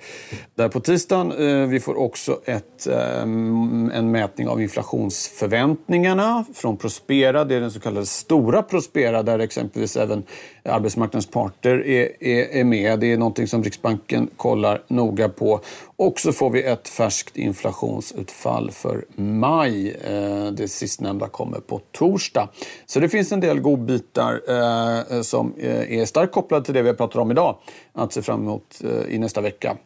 där 0.55 0.69
på 0.69 0.81
tisdagen. 0.81 1.33
Eh, 1.33 1.69
vi 1.69 1.81
får 1.81 1.99
också 1.99 2.41
ett, 2.45 2.87
eh, 2.87 3.23
en 3.23 4.11
mätning 4.11 4.49
av 4.49 4.63
inflationsförväntningarna 4.63 6.45
från 6.55 6.77
Prospera. 6.77 7.45
Det 7.45 7.55
är 7.55 7.61
den 7.61 7.71
så 7.71 7.81
kallade 7.81 8.07
stora 8.07 8.63
Prospera 8.63 9.23
där 9.23 9.39
exempelvis 9.39 9.97
även 9.97 10.23
arbetsmarknadens 10.63 11.27
parter 11.27 11.87
är, 11.87 12.25
är, 12.25 12.61
är 12.61 12.65
med. 12.65 13.01
Det 13.01 13.13
är 13.13 13.17
någonting 13.17 13.47
som 13.47 13.65
Riksbanken 13.65 14.29
kollar 14.37 14.83
noga 14.89 15.29
på. 15.29 15.61
Och 15.97 16.21
så 16.21 16.33
får 16.33 16.51
vi 16.51 16.63
ett 16.63 16.89
färskt 16.89 17.37
inflationsutfall 17.37 18.71
för 18.71 19.05
maj. 19.17 19.91
Eh, 19.91 20.47
det 20.47 20.69
sistnämnda 20.69 21.29
kommer 21.29 21.61
på 21.61 21.81
torsdag. 21.93 22.49
Så 22.87 23.01
det 23.01 23.09
finns 23.09 23.33
en 23.33 23.41
del 23.41 23.61
godbitar 23.61 24.41
eh, 24.49 25.23
som 25.23 25.55
eh, 25.59 25.99
är 25.99 26.05
starkt 26.05 26.33
kopplade 26.33 26.65
till 26.65 26.75
det 26.75 26.83
vi 26.83 26.95
pratar 26.95 27.21
om 27.21 27.31
idag 27.31 27.57
att 27.93 28.13
se 28.13 28.23
fram 28.23 28.41
emot 28.41 28.81
i 29.09 29.19
nästa 29.19 29.41
vecka 29.41 29.77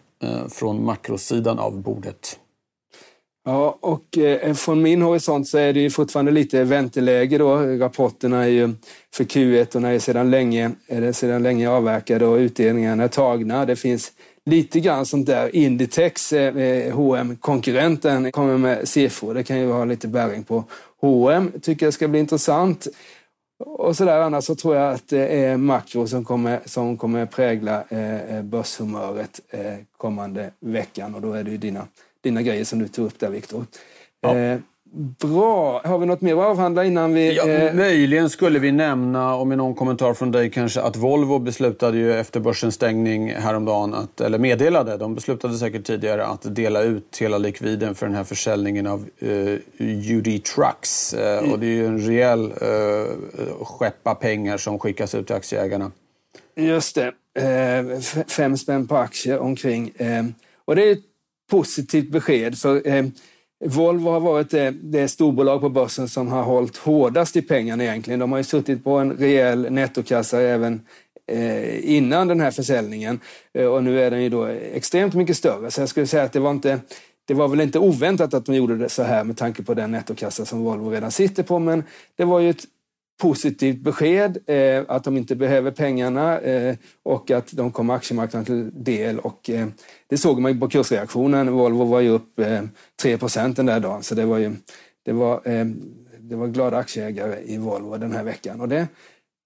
från 0.49 0.85
makrosidan 0.85 1.59
av 1.59 1.83
bordet. 1.83 2.39
Ja, 3.47 3.79
och 3.81 4.19
eh, 4.19 4.55
från 4.55 4.83
min 4.83 5.03
horisont 5.03 5.49
så 5.49 5.59
är 5.59 5.73
det 5.73 5.81
ju 5.81 5.91
fortfarande 5.91 6.33
lite 6.33 6.65
vänteläge 6.65 7.39
då. 7.39 7.57
Rapporterna 7.57 8.45
är 8.45 8.49
ju 8.49 8.75
för 9.15 9.25
Q1 9.25 9.77
och 9.77 9.83
är 9.83 9.99
sedan 9.99 10.31
länge, 10.31 10.71
är 10.87 11.01
det 11.01 11.13
sedan 11.13 11.43
länge 11.43 11.71
avverkade 11.71 12.27
och 12.27 12.37
utdelningarna 12.37 13.05
är 13.05 13.09
tagna. 13.09 13.67
Det 13.67 13.77
finns 13.77 14.13
lite 14.47 14.81
grann 14.81 15.07
sånt 15.07 15.27
där. 15.27 15.57
Inditex, 15.57 16.33
eh, 16.33 16.57
eh 16.57 16.95
H&M 16.95 17.37
konkurrenten 17.41 18.33
kommer 18.33 18.59
med 18.59 18.89
siffror. 18.89 19.35
Det 19.35 19.43
kan 19.43 19.61
ju 19.61 19.73
ha 19.73 19.85
lite 19.85 20.09
bäring 20.09 20.45
på 20.45 20.65
H&M 21.01 21.53
tycker 21.63 21.87
jag 21.87 21.95
ska 21.95 22.09
bli 22.09 22.21
intressant. 22.21 22.87
Och 23.59 23.97
sådär 23.97 24.21
annars 24.21 24.45
så 24.45 24.55
tror 24.55 24.77
jag 24.77 24.93
att 24.93 25.09
det 25.09 25.45
är 25.45 25.57
makro 25.57 26.07
som 26.07 26.25
kommer, 26.25 26.61
som 26.65 26.97
kommer 26.97 27.27
prägla 27.27 27.85
eh, 27.89 28.43
börshumöret 28.43 29.41
eh, 29.51 29.75
kommande 29.97 30.51
veckan 30.61 31.15
och 31.15 31.21
då 31.21 31.33
är 31.33 31.45
det 31.45 31.51
ju 31.51 31.57
dina 31.57 31.87
dina 32.25 32.43
grejer 32.43 32.65
som 32.65 32.79
du 32.79 32.89
tog 32.89 33.07
upp 33.07 33.19
där, 33.19 33.31
Viktor. 33.31 33.67
Ja. 34.21 34.37
Eh, 34.37 34.59
bra. 35.21 35.81
Har 35.85 35.99
vi 35.99 36.07
något 36.07 36.21
mer 36.21 36.33
att 36.33 36.47
avhandla 36.47 36.85
innan 36.85 37.15
vi... 37.15 37.37
Ja, 37.37 37.49
eh... 37.49 37.75
Möjligen 37.75 38.31
skulle 38.31 38.59
vi 38.59 38.73
nämna, 38.73 39.35
om 39.35 39.53
i 39.53 39.57
någon 39.57 39.75
kommentar 39.75 40.15
från 40.15 40.33
dig 40.33 40.51
kanske, 40.51 40.81
att 40.81 40.97
Volvo 40.97 41.39
beslutade 41.39 41.99
ju 41.99 42.15
efter 42.15 42.41
börsens 42.41 42.75
stängning 42.75 43.35
häromdagen, 43.35 43.95
att, 43.95 44.21
eller 44.21 44.39
meddelade, 44.39 44.97
de 44.97 45.15
beslutade 45.15 45.55
säkert 45.55 45.85
tidigare, 45.85 46.27
att 46.27 46.55
dela 46.55 46.83
ut 46.83 47.19
hela 47.21 47.39
likviden 47.39 47.95
för 47.95 48.07
den 48.07 48.15
här 48.15 48.25
försäljningen 48.25 48.87
av 48.87 49.07
eh, 49.19 49.59
UD 49.79 50.45
Trucks. 50.45 51.15
Eh, 51.15 51.53
och 51.53 51.59
det 51.59 51.67
är 51.67 51.75
ju 51.75 51.87
en 51.87 52.01
rejäl 52.01 52.45
eh, 52.45 53.65
skeppa 53.65 54.15
pengar 54.15 54.57
som 54.57 54.79
skickas 54.79 55.15
ut 55.15 55.27
till 55.27 55.37
aktieägarna. 55.37 55.91
Just 56.57 56.95
det. 56.95 57.13
Eh, 57.39 58.01
fem 58.29 58.57
spänn 58.57 58.87
på 58.87 58.97
aktier 58.97 59.39
omkring. 59.39 59.93
Eh, 59.97 60.25
och 60.65 60.77
det 60.77 60.91
är 60.91 60.97
positivt 61.51 62.11
besked. 62.11 62.59
För 62.59 62.89
eh, 62.89 63.05
Volvo 63.65 64.11
har 64.11 64.21
varit 64.21 64.51
det, 64.51 64.71
det 64.71 65.09
storbolag 65.09 65.61
på 65.61 65.69
börsen 65.69 66.09
som 66.09 66.29
har 66.29 66.43
hållit 66.43 66.77
hårdast 66.77 67.37
i 67.37 67.43
pengarna 67.43 67.85
egentligen. 67.85 68.21
De 68.21 68.33
har 68.33 68.39
ju 68.39 68.45
suttit 68.45 68.85
på 68.85 68.99
en 68.99 69.13
rejäl 69.13 69.73
nettokassa 69.73 70.41
även 70.41 70.81
eh, 71.33 71.95
innan 71.97 72.29
den 72.29 72.41
här 72.41 72.51
försäljningen 72.51 73.21
eh, 73.55 73.67
och 73.67 73.85
nu 73.85 74.01
är 74.03 74.11
den 74.11 74.23
ju 74.23 74.29
då 74.29 74.45
extremt 74.47 75.15
mycket 75.15 75.37
större. 75.37 75.71
Så 75.71 75.81
jag 75.81 75.89
skulle 75.89 76.07
säga 76.07 76.23
att 76.23 76.33
det 76.33 76.41
var 76.41 76.51
inte 76.51 76.81
det 77.27 77.35
var 77.35 77.49
väl 77.49 77.61
inte 77.61 77.79
oväntat 77.79 78.35
att 78.35 78.47
de 78.47 78.55
gjorde 78.55 78.77
det 78.77 78.89
så 78.89 79.03
här 79.03 79.25
med 79.25 79.37
tanke 79.37 79.63
på 79.63 79.75
den 79.75 79.91
nettokassa 79.91 80.45
som 80.45 80.65
Volvo 80.65 80.91
redan 80.91 81.11
sitter 81.11 81.43
på, 81.43 81.59
men 81.59 81.85
det 82.17 82.25
var 82.25 82.41
ju 82.41 82.51
ett 82.51 82.65
positivt 83.23 83.79
besked 83.79 84.39
eh, 84.47 84.83
att 84.89 85.05
de 85.05 85.17
inte 85.17 85.37
behöver 85.37 85.71
pengarna 85.71 86.41
eh, 86.41 86.77
och 87.03 87.31
att 87.31 87.53
de 87.53 87.73
kommer 87.73 87.95
aktiemarknaden 87.95 88.45
till 88.45 88.85
del. 88.85 89.19
Och, 89.19 89.51
eh, 89.51 89.67
det 90.07 90.19
såg 90.19 90.41
man 90.41 90.53
ju 90.53 90.61
på 90.61 90.69
kursreaktionen. 90.69 91.53
Volvo 91.53 91.85
var 91.85 92.01
ju 92.01 92.09
upp 92.09 92.39
eh, 92.39 92.63
3 93.03 93.17
den 93.57 93.67
där 93.67 93.81
dagen, 93.81 94.03
så 94.03 94.15
det 94.15 94.25
var 94.25 94.39
ju 94.39 94.53
det 95.05 95.13
var, 95.13 95.41
eh, 95.45 95.67
det 96.19 96.37
var 96.37 96.47
glada 96.47 96.77
aktieägare 96.77 97.43
i 97.45 97.59
Volvo 97.59 97.97
den 97.97 98.13
här 98.13 98.25
veckan. 98.25 98.61
Och 98.61 98.69
det 98.69 98.87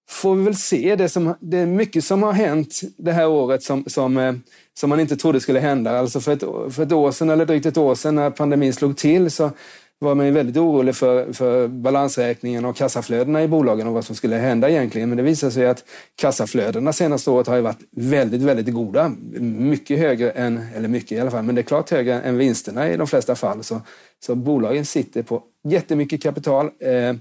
får 0.09 0.35
vi 0.35 0.43
väl 0.43 0.55
se. 0.55 0.95
Det, 0.95 1.09
som, 1.09 1.35
det 1.39 1.57
är 1.57 1.65
mycket 1.65 2.03
som 2.03 2.23
har 2.23 2.33
hänt 2.33 2.81
det 2.97 3.11
här 3.11 3.27
året 3.27 3.63
som, 3.63 3.83
som, 3.87 4.17
eh, 4.17 4.33
som 4.73 4.89
man 4.89 4.99
inte 4.99 5.17
trodde 5.17 5.41
skulle 5.41 5.59
hända. 5.59 5.99
Alltså 5.99 6.19
för 6.19 6.31
ett, 6.31 6.73
för 6.75 6.83
ett 6.83 6.91
år 6.91 7.11
sedan, 7.11 7.29
eller 7.29 7.45
drygt 7.45 7.65
ett 7.65 7.77
år 7.77 7.95
sedan 7.95 8.15
när 8.15 8.29
pandemin 8.29 8.73
slog 8.73 8.97
till, 8.97 9.31
så 9.31 9.51
var 9.99 10.15
man 10.15 10.33
väldigt 10.33 10.57
orolig 10.57 10.95
för, 10.95 11.33
för 11.33 11.67
balansräkningen 11.67 12.65
och 12.65 12.75
kassaflödena 12.75 13.43
i 13.43 13.47
bolagen 13.47 13.87
och 13.87 13.93
vad 13.93 14.05
som 14.05 14.15
skulle 14.15 14.35
hända 14.35 14.69
egentligen. 14.69 15.09
Men 15.09 15.17
det 15.17 15.23
visar 15.23 15.49
sig 15.49 15.67
att 15.67 15.83
kassaflödena 16.15 16.93
senaste 16.93 17.31
året 17.31 17.47
har 17.47 17.55
ju 17.55 17.61
varit 17.61 17.83
väldigt, 17.91 18.41
väldigt 18.41 18.73
goda. 18.73 19.11
Mycket 19.39 19.99
högre 19.99 20.31
än, 20.31 20.65
eller 20.75 20.87
mycket 20.87 21.11
i 21.11 21.19
alla 21.19 21.31
fall, 21.31 21.43
men 21.43 21.55
det 21.55 21.61
är 21.61 21.63
klart 21.63 21.89
högre 21.89 22.21
än 22.21 22.37
vinsterna 22.37 22.89
i 22.89 22.97
de 22.97 23.07
flesta 23.07 23.35
fall. 23.35 23.63
Så, 23.63 23.81
så 24.19 24.35
bolagen 24.35 24.85
sitter 24.85 25.23
på 25.23 25.43
jättemycket 25.67 26.23
kapital. 26.23 26.65
Eh, 26.65 27.15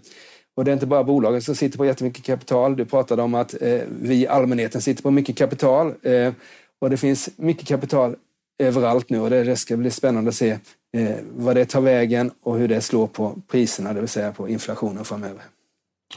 och 0.57 0.64
det 0.64 0.71
är 0.71 0.73
inte 0.73 0.87
bara 0.87 1.05
bolagen 1.05 1.43
som 1.43 1.55
sitter 1.55 1.79
på 1.79 1.87
jättemycket 1.87 2.25
kapital. 2.25 2.77
Du 2.77 2.85
pratade 2.85 3.23
om 3.23 3.35
att 3.35 3.62
eh, 3.62 3.81
vi 4.01 4.27
allmänheten 4.27 4.83
sitter 4.83 5.03
på 5.03 5.11
mycket 5.11 5.37
kapital. 5.37 5.95
Eh, 6.03 6.33
och 6.81 6.91
det 6.91 6.97
finns 6.97 7.29
mycket 7.37 7.69
kapital 7.69 8.17
överallt 8.59 9.11
nu 9.11 9.21
och 9.21 9.31
det, 9.31 9.45
det 9.45 9.57
ska 9.57 9.77
bli 9.77 9.91
spännande 9.91 10.29
att 10.29 10.35
se 10.35 10.59
eh, 10.96 11.16
vad 11.37 11.57
det 11.57 11.64
tar 11.64 11.81
vägen 11.81 12.31
och 12.42 12.59
hur 12.59 12.68
det 12.68 12.81
slår 12.81 13.07
på 13.07 13.35
priserna, 13.51 13.92
det 13.92 14.01
vill 14.01 14.09
säga 14.09 14.33
på 14.33 14.48
inflationen 14.48 15.05
framöver. 15.05 15.42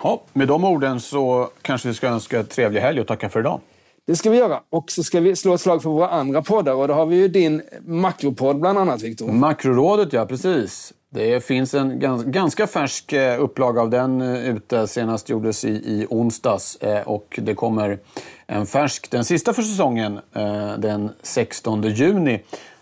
Ja, 0.03 0.21
med 0.33 0.47
de 0.47 0.63
orden 0.63 0.99
så 0.99 1.49
kanske 1.61 1.87
vi 1.87 1.93
ska 1.93 2.07
önska 2.07 2.43
trevlig 2.43 2.81
helg 2.81 3.01
och 3.01 3.07
tacka 3.07 3.29
för 3.29 3.39
idag. 3.39 3.59
Det 4.07 4.15
ska 4.15 4.29
vi 4.29 4.37
göra. 4.37 4.59
Och 4.69 4.91
så 4.91 5.03
ska 5.03 5.19
vi 5.19 5.35
slå 5.35 5.53
ett 5.53 5.61
slag 5.61 5.83
för 5.83 5.89
våra 5.89 6.09
andra 6.09 6.41
poddar. 6.41 6.73
Och 6.73 6.87
då 6.87 6.93
har 6.93 7.05
vi 7.05 7.15
ju 7.15 7.27
din 7.27 7.61
makropodd 7.85 8.59
bland 8.59 8.77
annat, 8.77 9.01
Viktor. 9.01 9.31
Makrorådet, 9.31 10.13
ja 10.13 10.25
precis. 10.25 10.93
Det 11.09 11.45
finns 11.45 11.73
en 11.73 11.99
ganska 12.31 12.67
färsk 12.67 13.13
eh, 13.13 13.43
upplaga 13.43 13.81
av 13.81 13.89
den 13.89 14.21
eh, 14.21 14.49
ute. 14.55 14.87
Senast 14.87 15.29
gjordes 15.29 15.65
i, 15.65 15.69
i 15.69 16.07
onsdags. 16.09 16.75
Eh, 16.75 17.07
och 17.07 17.39
det 17.41 17.55
kommer 17.55 17.99
en 18.47 18.65
färsk, 18.65 19.11
den 19.11 19.25
sista 19.25 19.53
för 19.53 19.61
säsongen, 19.61 20.19
den 20.77 21.09
16 21.21 21.83
juni. 21.83 22.39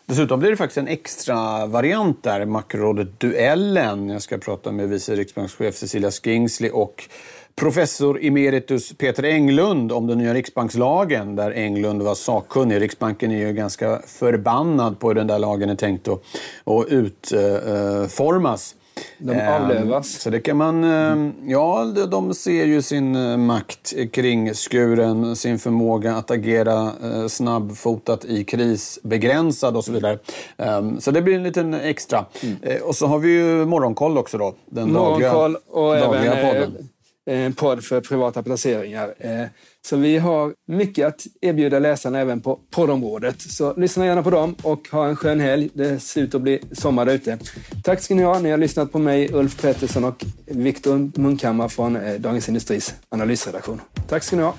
Dessutom 0.10 0.40
blir 0.40 0.50
det 0.50 0.58
faktiskt 0.58 0.78
en 0.78 0.88
extra 0.88 1.66
variant 1.66 2.24
där, 2.24 2.46
Makrorådet 2.46 3.20
Duellen. 3.20 4.10
Jag 4.10 4.22
ska 4.22 4.38
prata 4.38 4.72
med 4.72 4.90
vice 4.90 5.16
riksbankschef 5.16 5.76
Cecilia 5.76 6.12
Skingsley 6.12 6.72
och 6.72 7.10
professor 7.56 8.20
emeritus 8.22 8.94
Peter 8.98 9.24
Englund 9.24 9.92
om 9.92 10.08
den 10.08 10.18
nya 10.18 10.34
riksbankslagen 10.34 11.36
där 11.36 11.52
Englund 11.52 12.02
var 12.02 12.16
sakkunnig. 12.16 12.82
Riksbanken 12.82 13.32
är 13.32 13.48
ju 13.48 13.54
ganska 13.54 14.02
förbannad 14.08 15.00
på 15.00 15.08
hur 15.08 15.16
den 15.16 15.28
där 15.28 15.40
lagen 15.40 15.70
är 15.70 15.76
tänkt 15.76 16.08
att, 16.08 16.22
att 16.66 16.88
utformas. 16.88 18.76
De 19.18 19.32
ehm, 19.32 19.64
avlövas. 19.64 20.22
Så 20.22 20.30
det 20.30 20.40
kan 20.40 20.58
man... 20.58 20.84
Ehm, 20.84 21.34
ja, 21.48 21.86
de 22.12 22.34
ser 22.34 22.66
ju 22.66 22.82
sin 22.82 23.16
eh, 23.16 23.38
makt 23.38 23.94
kring 24.12 24.54
skuren, 24.54 25.36
sin 25.36 25.60
förmåga 25.60 26.16
att 26.16 26.32
agera 26.32 26.92
eh, 27.04 27.28
snabbfotat 27.28 28.26
i 28.26 28.44
kris 28.44 29.00
begränsad 29.04 29.78
och 29.78 29.86
så 29.86 29.92
vidare. 29.92 30.20
Ehm, 30.58 31.02
så 31.02 31.12
det 31.12 31.22
blir 31.22 31.36
en 31.36 31.44
liten 31.44 31.74
extra. 31.74 32.26
Mm. 32.44 32.58
Eh, 32.62 32.82
och 32.82 32.96
så 32.96 33.08
har 33.08 33.20
vi 33.20 33.30
ju 33.30 33.66
Morgonkoll 33.66 34.18
också 34.18 34.38
då, 34.38 34.56
den 34.66 34.94
dagliga, 34.94 35.36
och 35.36 35.96
dagliga 35.96 36.34
även, 36.34 36.72
podden 36.72 36.90
en 37.30 37.54
podd 37.54 37.84
för 37.84 38.02
privata 38.02 38.44
placeringar. 38.44 39.14
Eh, 39.18 39.46
så 39.88 39.98
vi 39.98 40.18
har 40.18 40.54
mycket 40.68 41.08
att 41.08 41.28
erbjuda 41.42 41.80
läsarna 41.80 42.20
även 42.20 42.42
på 42.42 42.60
poddområdet. 42.72 43.42
Så 43.42 43.74
lyssna 43.78 44.06
gärna 44.06 44.24
på 44.24 44.30
dem 44.30 44.56
och 44.62 44.88
ha 44.92 45.08
en 45.08 45.16
skön 45.16 45.40
helg. 45.40 45.70
Det 45.74 46.00
ser 46.00 46.22
ut 46.22 46.36
att 46.36 46.42
bli 46.42 46.60
sommar 46.72 47.06
där 47.06 47.14
ute. 47.14 47.38
Tack 47.84 48.02
ska 48.02 48.16
ni 48.16 48.24
ha. 48.24 48.40
Ni 48.40 48.52
har 48.52 48.58
lyssnat 48.58 48.92
på 48.92 49.00
mig, 49.00 49.34
Ulf 49.34 49.62
Pettersson 49.62 50.04
och 50.04 50.26
Viktor 50.46 51.20
Munkhammar 51.20 51.68
från 51.68 51.96
eh, 51.96 52.14
Dagens 52.14 52.48
Industris 52.48 52.96
analysredaktion. 53.10 53.82
Tack 54.08 54.24
ska 54.24 54.36
ni 54.36 54.44
ha. 54.44 54.54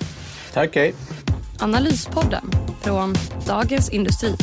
Tack, 0.53 0.75
hej. 0.75 0.93
Analyspodden 1.59 2.51
från 2.81 3.15
Dagens 3.47 3.89
Industri. 3.89 4.35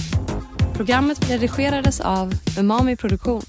Programmet 0.74 1.30
redigerades 1.30 2.00
av 2.00 2.34
Umami 2.58 2.96
Produktion. 2.96 3.42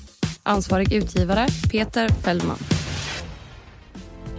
Ansvarig 0.43 0.93
utgivare 0.93 1.47
Peter 1.71 2.09
Fellman. 2.09 2.57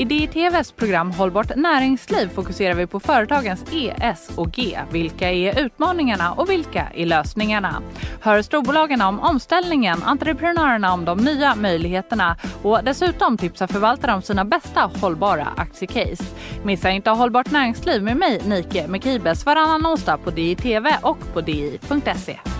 I 0.00 0.04
DITVs 0.04 0.72
program 0.72 1.10
Hållbart 1.10 1.56
näringsliv 1.56 2.28
fokuserar 2.28 2.74
vi 2.74 2.86
på 2.86 3.00
företagens 3.00 3.64
E, 3.72 3.94
S 4.00 4.30
och 4.36 4.52
G. 4.52 4.78
Vilka 4.90 5.30
är 5.30 5.60
utmaningarna 5.64 6.32
och 6.32 6.50
vilka 6.50 6.86
är 6.94 7.06
lösningarna? 7.06 7.82
Hör 8.20 8.42
storbolagen 8.42 9.02
om 9.02 9.20
omställningen, 9.20 10.02
entreprenörerna 10.02 10.92
om 10.92 11.04
de 11.04 11.18
nya 11.18 11.54
möjligheterna 11.54 12.36
och 12.62 12.84
dessutom 12.84 13.38
tipsar 13.38 13.66
förvaltare 13.66 14.14
om 14.14 14.22
sina 14.22 14.44
bästa 14.44 14.90
hållbara 15.00 15.48
aktiecase. 15.56 16.24
Missa 16.64 16.90
inte 16.90 17.10
Hållbart 17.10 17.50
näringsliv 17.50 18.02
med 18.02 18.16
mig, 18.16 18.40
Nike 18.46 18.88
Mekibes, 18.88 19.46
varannan 19.46 19.86
onsdag 19.86 20.16
på 20.16 20.30
DITV 20.30 20.86
och 21.02 21.18
på 21.32 21.40
di.se. 21.40 22.59